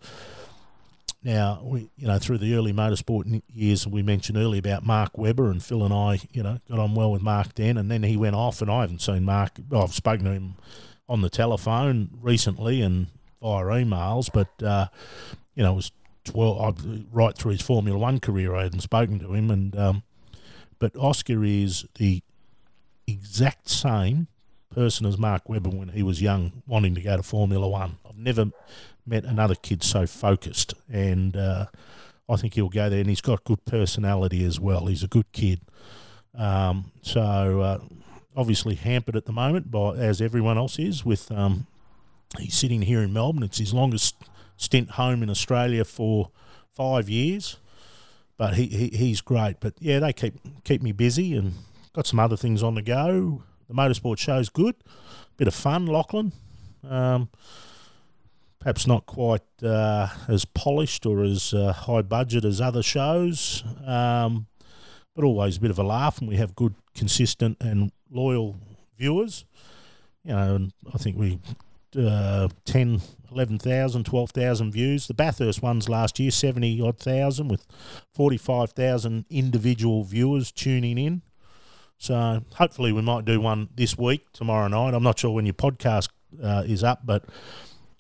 [1.24, 5.50] now we you know through the early motorsport years we mentioned earlier about Mark Webber
[5.50, 8.16] and Phil and I you know got on well with Mark then, and then he
[8.18, 9.60] went off, and I haven't seen Mark.
[9.72, 10.56] I've spoken to him
[11.10, 13.08] on the telephone recently and
[13.42, 14.88] via emails, but uh,
[15.58, 15.92] you know it was
[16.34, 16.74] well, I,
[17.12, 20.04] right through his Formula One career, I hadn't spoken to him, and um,
[20.80, 22.22] but Oscar is the
[23.08, 24.28] exact same
[24.74, 27.98] person as Mark Webber when he was young, wanting to go to Formula One.
[28.08, 28.52] I've never
[29.06, 31.66] met another kid so focused, and uh,
[32.30, 33.00] I think he'll go there.
[33.00, 34.88] And he's got good personality as well.
[34.88, 35.62] He's a good kid.
[36.38, 37.80] Um, so uh,
[38.36, 41.66] obviously hampered at the moment by as everyone else is with um,
[42.38, 43.44] he's sitting here in Melbourne.
[43.44, 44.16] It's his longest
[44.58, 46.32] stint home in Australia for
[46.74, 47.58] five years.
[48.38, 49.60] But he, he he's great.
[49.60, 51.54] But yeah, they keep keep me busy and
[51.94, 53.44] got some other things on the go.
[53.68, 54.76] The motorsport show's good,
[55.38, 56.34] bit of fun, Lachlan.
[56.88, 57.30] Um,
[58.60, 64.48] perhaps not quite uh, as polished or as uh, high budget as other shows, um,
[65.16, 68.58] but always a bit of a laugh, and we have good, consistent, and loyal
[68.98, 69.46] viewers.
[70.24, 71.40] You know, and I think we
[71.96, 75.08] uh, 10, 11,000, 12,000 views.
[75.08, 77.66] The Bathurst ones last year, 70 odd thousand, with
[78.14, 81.22] 45,000 individual viewers tuning in.
[81.98, 84.94] So hopefully we might do one this week, tomorrow night.
[84.94, 86.10] I'm not sure when your podcast
[86.42, 87.26] uh, is up, but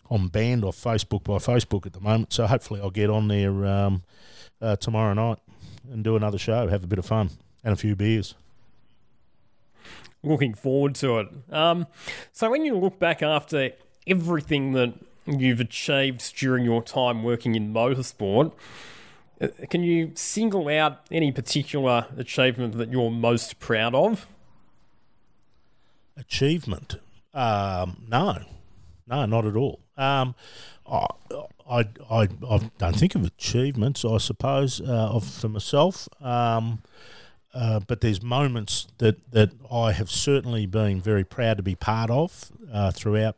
[0.09, 2.33] I'm banned off Facebook by Facebook at the moment.
[2.33, 4.03] So hopefully I'll get on there um,
[4.61, 5.39] uh, tomorrow night
[5.91, 7.31] and do another show, have a bit of fun
[7.63, 8.35] and a few beers
[10.23, 11.27] looking forward to it.
[11.51, 11.87] Um,
[12.31, 13.71] so when you look back after
[14.05, 14.93] everything that
[15.25, 18.53] you've achieved during your time working in motorsport,
[19.39, 24.27] uh, can you single out any particular achievement that you're most proud of?
[26.15, 26.95] Achievement?
[27.33, 28.39] Um, no,
[29.05, 29.81] no, not at all.
[29.95, 30.33] Um,
[30.89, 31.05] I,
[31.69, 34.03] I, I, I, don't think of achievements.
[34.03, 36.07] I suppose uh, of for myself.
[36.21, 36.81] Um,
[37.53, 42.09] uh, but there's moments that, that I have certainly been very proud to be part
[42.09, 43.35] of uh, throughout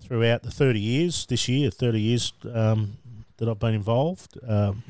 [0.00, 2.98] throughout the 30 years this year, 30 years um,
[3.38, 4.38] that I've been involved.
[4.46, 4.82] Um,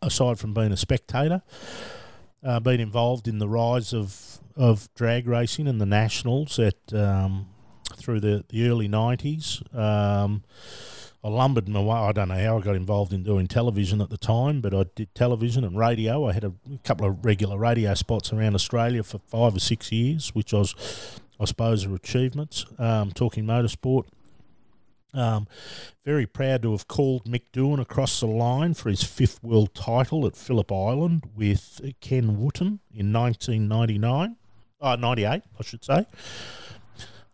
[0.00, 1.42] aside from being a spectator,
[2.44, 7.48] uh, been involved in the rise of of drag racing and the nationals at um,
[7.96, 9.62] through the, the early 90s.
[11.24, 11.96] I lumbered my way.
[11.96, 14.84] I don't know how I got involved in doing television at the time, but I
[14.94, 16.28] did television and radio.
[16.28, 16.52] I had a
[16.84, 20.74] couple of regular radio spots around Australia for five or six years, which was,
[21.40, 22.66] I suppose, are achievements.
[22.78, 24.04] Um, talking motorsport.
[25.14, 25.46] Um,
[26.04, 30.26] very proud to have called Mick Doohan across the line for his fifth world title
[30.26, 34.36] at Phillip Island with Ken Wotton in 1999,
[34.78, 36.04] uh, 98, I should say.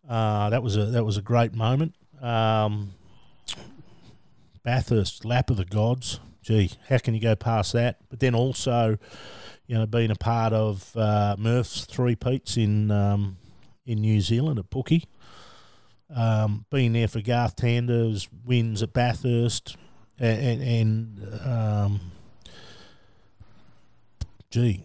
[0.08, 1.94] Uh, that was a that was a great moment.
[2.20, 2.92] Um,
[4.62, 6.20] Bathurst, lap of the gods.
[6.42, 7.98] Gee, how can you go past that?
[8.08, 8.98] But then also,
[9.66, 13.36] you know, being a part of uh, Murph's three peats in um,
[13.84, 15.04] in New Zealand at Bookie
[16.14, 19.76] um, being there for Garth Tander's wins at Bathurst,
[20.18, 22.00] and, and um,
[24.50, 24.82] gee,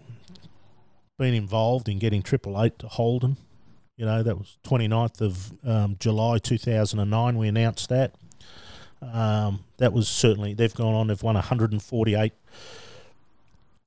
[1.18, 3.38] being involved in getting Triple Eight to Holden.
[3.98, 7.38] You know, that was 29th of um, July 2009.
[7.38, 8.14] We announced that.
[9.02, 12.34] Um, that was certainly, they've gone on, they've won 148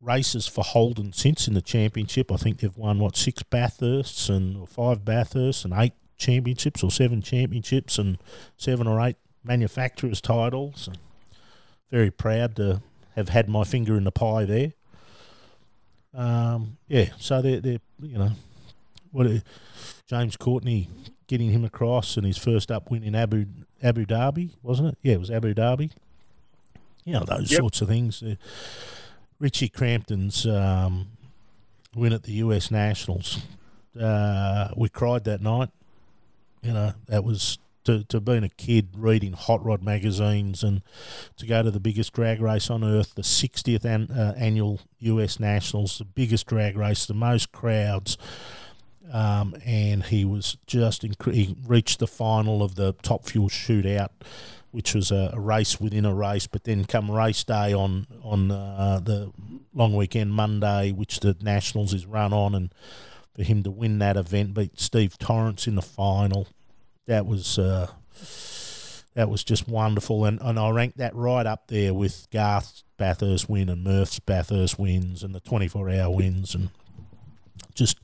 [0.00, 2.30] races for Holden since in the championship.
[2.30, 7.22] I think they've won, what, six Bathursts and five Bathursts and eight championships or seven
[7.22, 8.18] championships and
[8.56, 10.88] seven or eight manufacturers' titles.
[10.88, 10.98] And
[11.90, 12.82] Very proud to
[13.16, 14.72] have had my finger in the pie there.
[16.14, 18.32] Um, yeah, so they're, they're you know,
[19.10, 19.26] what
[20.06, 20.88] James Courtney
[21.26, 23.46] getting him across and his first up win in Abu
[23.82, 24.98] Abu Dhabi, wasn't it?
[25.02, 25.92] Yeah, it was Abu Dhabi.
[27.04, 27.60] You know those yep.
[27.60, 28.22] sorts of things.
[28.22, 28.34] Uh,
[29.38, 31.08] Richie Crampton's um,
[31.94, 33.38] win at the US Nationals.
[33.98, 35.70] Uh, we cried that night.
[36.62, 40.82] You know, that was to, to being a kid reading hot rod magazines and
[41.36, 45.40] to go to the biggest drag race on earth, the 60th an, uh, annual US
[45.40, 48.18] Nationals, the biggest drag race, the most crowds.
[49.10, 54.10] Um, and he was just inc- he reached the final of the Top Fuel Shootout,
[54.70, 56.46] which was a, a, race within a race.
[56.46, 59.32] But then come race day on on uh, the
[59.72, 62.74] long weekend Monday, which the Nationals is run on, and
[63.34, 66.48] for him to win that event, beat Steve Torrence in the final.
[67.06, 67.90] That was uh,
[69.14, 73.48] that was just wonderful, and, and I ranked that right up there with Garth's Bathurst
[73.48, 76.68] win and Murph's Bathurst wins and the 24 hour wins, and
[77.74, 77.98] just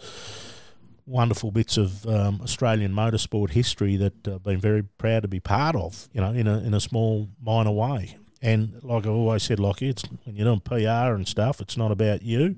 [1.07, 5.77] wonderful bits of um, Australian motorsport history that I've been very proud to be part
[5.77, 6.09] of.
[6.13, 8.17] You know, in a in a small minor way.
[8.43, 11.91] And like I've always said, Lockie, it's when you're doing PR and stuff, it's not
[11.91, 12.57] about you.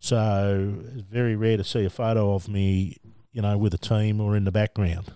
[0.00, 2.96] So it's very rare to see a photo of me,
[3.32, 5.12] you know, with a team or in the background.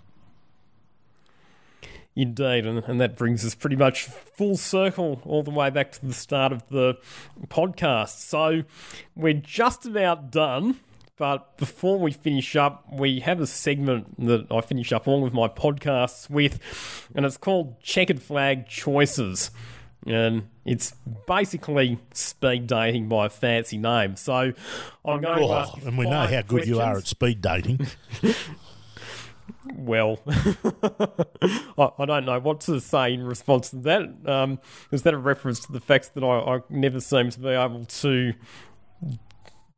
[2.14, 6.04] Indeed, and, and that brings us pretty much full circle all the way back to
[6.04, 6.98] the start of the
[7.46, 8.18] podcast.
[8.18, 8.64] So
[9.16, 10.80] we're just about done,
[11.22, 15.32] but before we finish up, we have a segment that I finish up all of
[15.32, 16.58] my podcasts with,
[17.14, 19.52] and it's called Checkered Flag Choices
[20.04, 20.96] and it's
[21.28, 24.16] basically speed dating by a fancy name.
[24.16, 24.52] So
[25.04, 26.68] I'm going oh, to ask and we know how good questions.
[26.68, 27.86] you are at speed dating.
[29.76, 34.28] well, I, I, don't know what to say in response to that.
[34.28, 34.58] Um,
[34.90, 37.84] is that a reference to the fact that I, I never seem to be able
[37.84, 38.34] to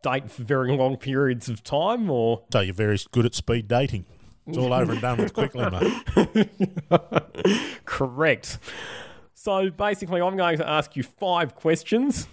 [0.04, 4.04] date for very long periods of time, or so you're very good at speed dating?
[4.46, 6.48] It's all over and done with quickly, mate.
[7.86, 8.58] Correct.
[9.32, 12.28] So basically, I'm going to ask you five questions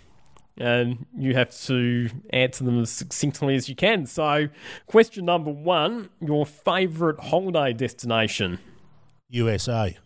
[0.58, 4.06] and you have to answer them as succinctly as you can.
[4.06, 4.50] So,
[4.86, 8.60] question number one your favourite holiday destination?
[9.30, 9.98] USA.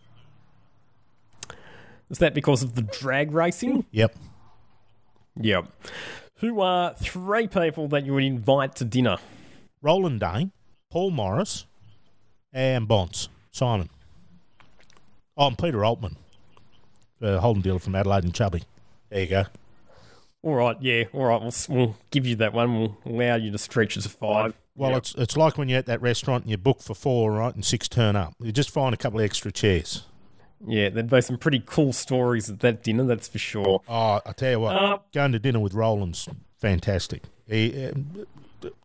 [2.10, 3.86] Is that because of the drag racing?
[3.92, 4.16] Yep.
[5.42, 5.72] Yep.
[6.40, 9.18] Who are three people that you would invite to dinner?
[9.82, 10.52] Roland Dane,
[10.90, 11.66] Paul Morris,
[12.52, 13.30] and Bonds.
[13.52, 13.90] Simon.
[15.38, 16.18] Oh, and Peter Altman
[17.22, 18.64] uh, Holden dealer from Adelaide and Chubby.
[19.10, 19.44] There you go.
[20.44, 21.42] All right, yeah, all right.
[21.42, 22.80] We'll, we'll give you that one.
[22.80, 24.54] We'll allow you to stretch it to five.
[24.76, 25.00] Well, yep.
[25.00, 27.66] it's it's like when you're at that restaurant and you book for four, right, and
[27.66, 28.36] six turn up.
[28.40, 30.04] You just find a couple of extra chairs.
[30.68, 33.82] Yeah, there'd be some pretty cool stories at that dinner, that's for sure.
[33.88, 37.24] Oh, I tell you what, uh, going to dinner with Roland's fantastic.
[37.48, 37.92] He, uh,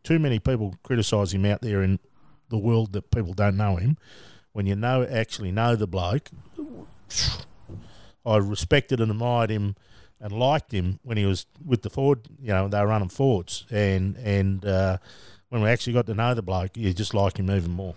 [0.03, 1.99] too many people criticise him out there in
[2.51, 3.97] the world that people don't know him.
[4.53, 6.29] When you know actually know the bloke,
[8.27, 9.77] I respected and admired him
[10.21, 12.29] and liked him when he was with the Ford.
[12.41, 14.99] You know, they were running Fords, and and uh,
[15.49, 17.95] when we actually got to know the bloke, you just like him even more.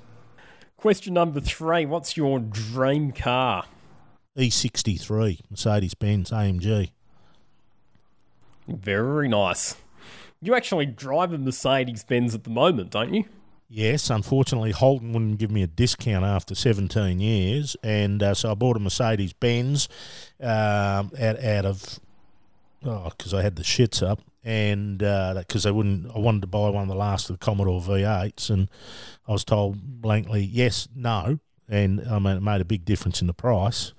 [0.78, 3.66] Question number three: What's your dream car?
[4.38, 6.90] E63 Mercedes Benz AMG.
[8.68, 9.76] Very nice.
[10.42, 13.26] You actually drive a Mercedes Benz at the moment, don't you?
[13.70, 18.54] Yes, unfortunately, Holden wouldn't give me a discount after 17 years, and uh, so I
[18.54, 19.90] bought a Mercedes Benz
[20.40, 22.00] um, out, out of
[22.86, 26.48] oh, because I had the shits up, and because uh, they wouldn't, I wanted to
[26.48, 28.70] buy one of the last of the Commodore V8s, and
[29.28, 31.40] I was told blankly yes, no,
[31.70, 33.94] and I mean it made a big difference in the price.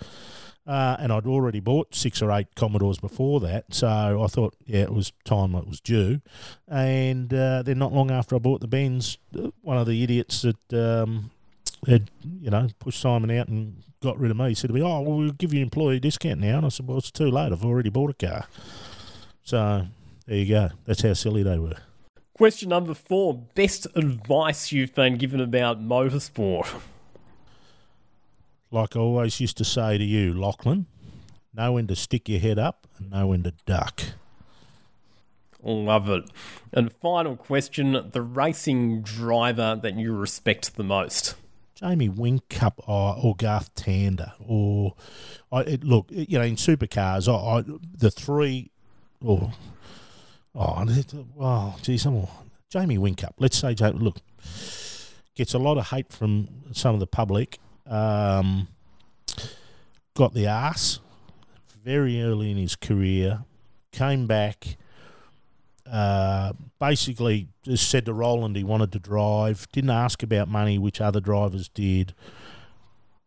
[0.67, 4.81] Uh, and I'd already bought six or eight Commodores before that, so I thought, yeah,
[4.85, 6.23] it was time it was due.
[6.67, 10.41] And uh, then, not long after I bought the Benz, uh, one of the idiots
[10.41, 11.31] that um,
[11.87, 12.11] had,
[12.41, 15.19] you know, pushed Simon out and got rid of me said to me, "Oh, well,
[15.19, 17.53] we'll give you employee discount now." And I said, "Well, it's too late.
[17.53, 18.47] I've already bought a car."
[19.43, 19.87] So
[20.27, 20.71] there you go.
[20.87, 21.77] That's how silly they were.
[22.39, 26.81] Question number four: Best advice you've been given about motorsport?
[28.71, 30.87] like I always used to say to you, Lachlan,
[31.55, 34.03] know when to stick your head up and know when to duck.
[35.63, 36.25] Love it.
[36.73, 41.37] And final question the racing driver that you respect the most?
[41.75, 44.33] Jamie Whincup or, or Garth Tander.
[44.47, 44.95] Or,
[45.51, 48.71] I, it, look, you know, in supercars, I, I, the three,
[49.25, 49.53] or,
[50.55, 52.27] oh, oh, oh, geez, I'm,
[52.69, 53.33] Jamie Whincup.
[53.39, 54.19] Let's say, look,
[55.35, 58.69] gets a lot of hate from some of the public um,
[60.15, 61.01] got the ass
[61.85, 63.45] very early in his career,
[63.93, 64.77] came back,
[65.91, 71.01] uh, basically just said to Roland he wanted to drive, didn't ask about money, which
[71.01, 72.15] other drivers did.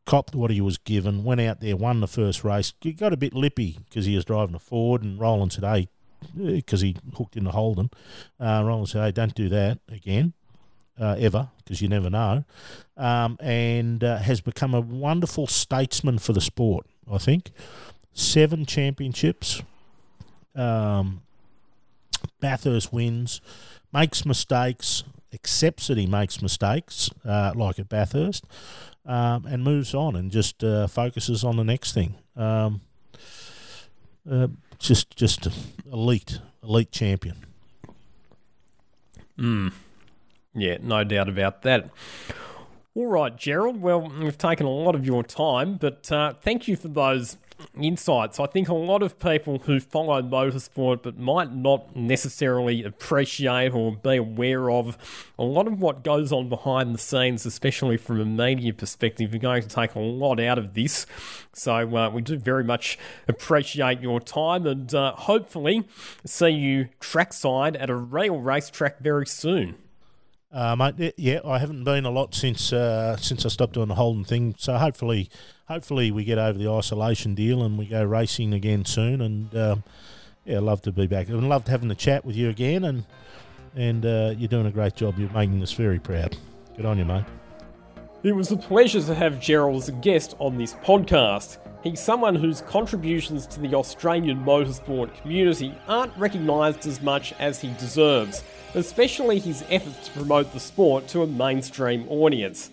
[0.06, 2.74] Copped what he was given, went out there, won the first race.
[2.82, 5.90] He got a bit lippy because he was driving a Ford, and Roland said, "Hey,
[6.36, 7.90] because he hooked into Holden."
[8.40, 10.34] Uh, Roland said, "Hey, don't do that again."
[11.00, 12.44] Uh, ever, because you never know,
[12.96, 16.86] um, and uh, has become a wonderful statesman for the sport.
[17.12, 17.52] I think
[18.14, 19.62] seven championships.
[20.56, 21.22] Um,
[22.40, 23.42] Bathurst wins,
[23.94, 28.46] makes mistakes, accepts that he makes mistakes, uh, like at Bathurst,
[29.06, 32.16] um, and moves on and just uh, focuses on the next thing.
[32.36, 32.82] Um,
[34.30, 34.48] uh,
[34.80, 35.48] just, just
[35.92, 37.38] elite, elite champion.
[39.38, 39.70] Hmm.
[40.58, 41.90] Yeah, no doubt about that.
[42.96, 43.80] All right, Gerald.
[43.80, 47.38] Well, we've taken a lot of your time, but uh, thank you for those
[47.80, 48.40] insights.
[48.40, 53.96] I think a lot of people who follow motorsport but might not necessarily appreciate or
[53.96, 54.98] be aware of
[55.38, 59.38] a lot of what goes on behind the scenes, especially from a media perspective, are
[59.38, 61.06] going to take a lot out of this.
[61.54, 62.98] So uh, we do very much
[63.28, 65.88] appreciate your time and uh, hopefully
[66.26, 69.76] see you trackside at a rail racetrack very soon.
[70.58, 73.94] Uh, mate, yeah, I haven't been a lot since uh, since I stopped doing the
[73.94, 74.56] Holden thing.
[74.58, 75.30] So hopefully,
[75.68, 79.22] hopefully we get over the isolation deal and we go racing again soon.
[79.22, 79.84] And um,
[80.46, 81.30] yeah, love to be back.
[81.30, 82.86] I'd love having the chat with you again.
[82.86, 83.04] And
[83.76, 85.20] and uh, you're doing a great job.
[85.20, 86.36] You're making us very proud.
[86.76, 87.26] Good on you, mate.
[88.24, 91.60] It was a pleasure to have Gerald as a guest on this podcast.
[91.84, 97.72] He's someone whose contributions to the Australian motorsport community aren't recognised as much as he
[97.74, 98.44] deserves,
[98.74, 102.70] especially his efforts to promote the sport to a mainstream audience.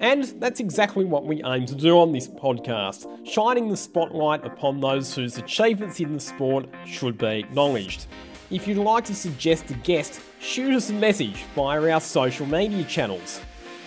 [0.00, 4.80] And that's exactly what we aim to do on this podcast, shining the spotlight upon
[4.80, 8.06] those whose achievements in the sport should be acknowledged.
[8.50, 12.84] If you'd like to suggest a guest, shoot us a message via our social media
[12.84, 13.40] channels.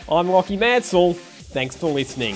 [0.09, 1.13] I'm Rocky Mansell.
[1.13, 2.35] Thanks for listening.